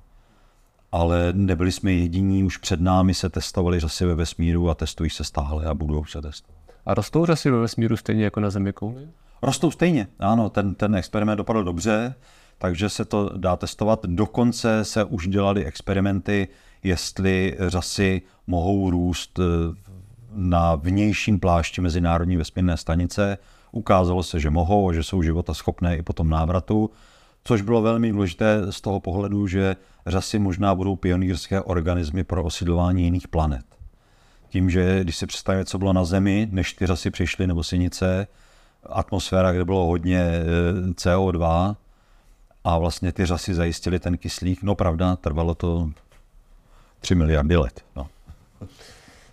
Ale 0.93 1.33
nebyli 1.33 1.73
jsme 1.73 1.93
jediní, 1.93 2.45
už 2.45 2.57
před 2.57 2.81
námi 2.81 3.15
se 3.15 3.29
testovali 3.29 3.81
řasy 3.81 4.05
ve 4.05 4.15
vesmíru 4.15 4.71
a 4.71 4.75
testují 4.75 5.11
se 5.11 5.25
stále 5.25 5.67
a 5.67 5.75
budou 5.75 6.05
se 6.05 6.23
testovat. 6.23 6.59
A 6.87 6.95
rostou 6.95 7.27
řasy 7.27 7.51
ve 7.51 7.59
vesmíru 7.59 7.97
stejně 7.97 8.25
jako 8.25 8.41
na 8.41 8.51
Zemi 8.51 8.73
kouli? 8.73 9.09
Rostou 9.43 9.71
stejně, 9.71 10.09
ano, 10.19 10.51
ten, 10.51 10.75
ten 10.75 10.95
experiment 10.95 11.39
dopadl 11.39 11.65
dobře, 11.65 12.15
takže 12.59 12.89
se 12.89 13.05
to 13.05 13.31
dá 13.37 13.57
testovat. 13.57 14.07
Dokonce 14.07 14.85
se 14.85 15.05
už 15.05 15.29
dělali 15.29 15.65
experimenty, 15.65 16.49
jestli 16.83 17.57
řasy 17.67 18.23
mohou 18.47 18.91
růst 18.91 19.39
eh, 19.39 19.43
na 20.33 20.75
vnějším 20.75 21.41
plášti 21.41 21.81
Mezinárodní 21.81 22.37
vesmírné 22.37 22.77
stanice. 22.77 23.39
Ukázalo 23.73 24.23
se, 24.23 24.41
že 24.41 24.51
mohou 24.51 24.89
a 24.89 24.93
že 24.93 25.03
jsou 25.03 25.23
života 25.23 25.55
schopné 25.55 25.97
i 25.97 26.03
po 26.03 26.13
tom 26.13 26.31
návratu, 26.31 26.91
což 27.45 27.63
bylo 27.63 27.83
velmi 27.83 28.13
důležité 28.13 28.73
z 28.73 28.81
toho 28.81 29.01
pohledu, 29.01 29.47
že 29.47 29.77
řasy 30.07 30.39
možná 30.39 30.75
budou 30.75 30.97
pionýrské 30.97 31.61
organismy 31.61 32.25
pro 32.25 32.45
osidlování 32.45 33.05
jiných 33.05 33.29
planet. 33.29 33.65
Tím, 34.49 34.71
že 34.71 35.01
když 35.03 35.17
si 35.17 35.27
představíme, 35.27 35.65
co 35.65 35.79
bylo 35.79 35.93
na 35.93 36.05
Zemi, 36.05 36.49
než 36.51 36.73
ty 36.73 36.87
řasy 36.87 37.11
přišly, 37.11 37.47
nebo 37.47 37.63
sinice, 37.63 38.27
atmosféra, 38.87 39.53
kde 39.53 39.65
bylo 39.65 39.87
hodně 39.87 40.21
e, 40.21 40.43
CO2 40.91 41.77
a 42.65 42.79
vlastně 42.79 43.13
ty 43.13 43.27
řasy 43.27 43.55
zajistily 43.55 43.99
ten 43.99 44.19
kyslík, 44.19 44.63
no 44.63 44.75
pravda, 44.75 45.17
trvalo 45.17 45.55
to 45.55 45.91
3 47.01 47.15
miliardy 47.15 47.57
let. 47.57 47.85
No. 47.97 48.07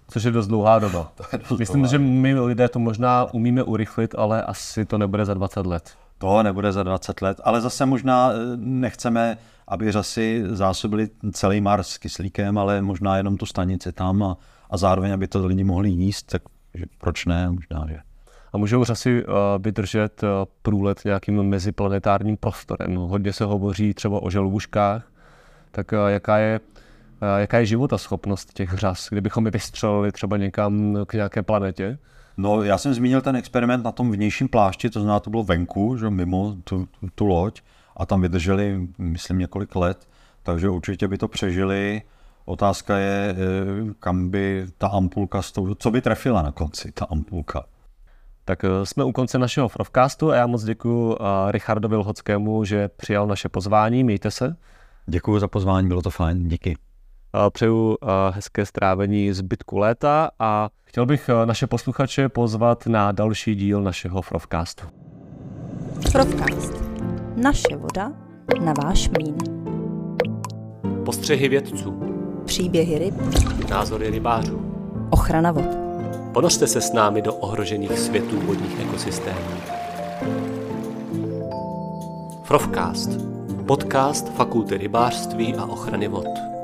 Což 0.08 0.24
je 0.24 0.32
dost 0.32 0.48
dlouhá 0.48 0.80
doba. 0.80 1.12
dost 1.50 1.60
Myslím, 1.60 1.82
dlouhá. 1.82 1.92
že 1.92 2.00
my 2.00 2.40
lidé 2.40 2.70
to 2.70 2.80
možná 2.80 3.34
umíme 3.34 3.64
urychlit, 3.64 4.16
ale 4.18 4.44
asi 4.44 4.86
to 4.86 4.98
nebude 4.98 5.26
za 5.26 5.34
20 5.34 5.66
let. 5.66 5.94
To 6.18 6.44
nebude 6.44 6.72
za 6.72 6.84
20 6.84 7.22
let, 7.22 7.42
ale 7.44 7.62
zase 7.62 7.86
možná 7.86 8.32
eh, 8.32 8.36
nechceme, 8.58 9.38
aby 9.68 9.92
řasy 9.92 10.44
zásobili 10.48 11.10
celý 11.32 11.62
Mars 11.62 11.98
kyslíkem, 11.98 12.58
ale 12.58 12.82
možná 12.82 13.18
jenom 13.18 13.38
tu 13.38 13.46
stanici 13.46 13.92
tam 13.92 14.24
a, 14.24 14.38
a 14.70 14.78
zároveň, 14.78 15.14
aby 15.14 15.28
to 15.28 15.48
lidi 15.48 15.64
mohli 15.64 15.90
jíst, 15.90 16.24
tak 16.24 16.42
že 16.74 16.86
proč 16.98 17.26
ne, 17.26 17.52
možná, 17.52 17.86
že. 17.90 18.00
A 18.56 18.58
můžou 18.58 18.84
řasy 18.84 19.26
uh, 19.26 19.34
vydržet 19.60 20.24
uh, 20.24 20.30
průlet 20.62 21.06
nějakým 21.06 21.44
meziplanetárním 21.44 22.38
prostorem. 22.38 22.96
Hodně 22.96 23.34
se 23.34 23.46
hovoří 23.46 23.94
třeba 23.94 24.24
o 24.24 24.30
želvuškách, 24.30 25.12
tak 25.72 25.92
uh, 25.92 26.08
jaká 26.08 26.38
je 26.38 26.60
jaká 27.38 27.60
je 27.60 27.68
schopnost 27.96 28.54
těch 28.54 28.74
řas, 28.74 29.08
kdybychom 29.10 29.46
je 29.46 29.52
vystřelili 29.52 30.12
třeba 30.12 30.38
někam 30.38 30.98
k 31.08 31.14
nějaké 31.14 31.44
planetě? 31.44 31.98
No, 32.38 32.64
já 32.64 32.78
jsem 32.78 32.94
zmínil 32.94 33.22
ten 33.22 33.36
experiment 33.36 33.84
na 33.84 33.92
tom 33.92 34.12
vnějším 34.12 34.48
plášti, 34.48 34.90
to 34.90 35.00
znamená, 35.00 35.20
to 35.20 35.30
bylo 35.30 35.44
venku, 35.44 35.98
že 35.98 36.10
mimo 36.10 36.56
tu, 36.64 36.86
tu, 36.86 37.10
tu 37.16 37.26
loď 37.26 37.62
a 37.98 38.06
tam 38.06 38.22
vydrželi, 38.22 38.88
myslím, 38.98 39.40
několik 39.40 39.76
let, 39.76 40.08
takže 40.44 40.70
určitě 40.70 41.08
by 41.08 41.18
to 41.18 41.28
přežili. 41.28 42.02
Otázka 42.46 42.98
je, 42.98 43.36
eh, 43.38 43.94
kam 44.00 44.30
by 44.30 44.66
ta 44.78 44.88
ampulka, 44.88 45.42
co 45.78 45.92
by 45.92 46.02
trefila 46.02 46.42
na 46.42 46.52
konci, 46.52 46.92
ta 46.92 47.06
ampulka. 47.06 47.66
Tak 48.46 48.64
eh, 48.64 48.86
jsme 48.86 49.04
u 49.04 49.12
konce 49.12 49.40
našeho 49.40 49.68
Frovcastu 49.68 50.32
a 50.32 50.36
já 50.36 50.48
moc 50.48 50.64
děkuji 50.64 51.16
eh, 51.16 51.52
Richardovi 51.52 51.96
Lhockému, 51.96 52.66
že 52.66 52.88
přijal 52.88 53.28
naše 53.28 53.50
pozvání. 53.50 54.04
Mějte 54.04 54.32
se. 54.32 54.56
Děkuji 55.06 55.40
za 55.40 55.48
pozvání, 55.48 55.88
bylo 55.88 56.02
to 56.02 56.10
fajn, 56.10 56.48
díky. 56.48 56.78
Přeju 57.54 57.98
hezké 58.32 58.66
strávení 58.66 59.34
zbytku 59.34 59.78
léta 59.78 60.30
a 60.40 60.70
chtěl 60.86 61.06
bych 61.06 61.30
naše 61.46 61.68
posluchače 61.68 62.30
pozvat 62.30 62.88
na 62.88 63.12
další 63.12 63.56
díl 63.56 63.82
našeho 63.82 64.22
Frovcastu. 64.22 64.86
Frovcast. 66.12 66.74
Naše 67.36 67.76
voda 67.78 68.12
na 68.62 68.74
váš 68.84 69.10
mlín. 69.10 69.36
Postřehy 71.06 71.50
vědců. 71.50 72.00
Příběhy 72.46 73.00
ryb. 73.00 73.16
Názory 73.70 74.10
rybářů. 74.10 74.62
Ochrana 75.10 75.52
vod. 75.52 75.85
Ponořte 76.36 76.68
se 76.68 76.82
s 76.82 76.94
námi 76.94 77.22
do 77.22 77.34
ohrožených 77.34 78.00
světů 78.00 78.40
vodních 78.42 78.80
ekosystémů. 78.80 79.40
Frovcast. 82.44 83.10
Podcast 83.66 84.34
Fakulty 84.34 84.78
rybářství 84.78 85.56
a 85.56 85.66
ochrany 85.66 86.08
vod. 86.08 86.55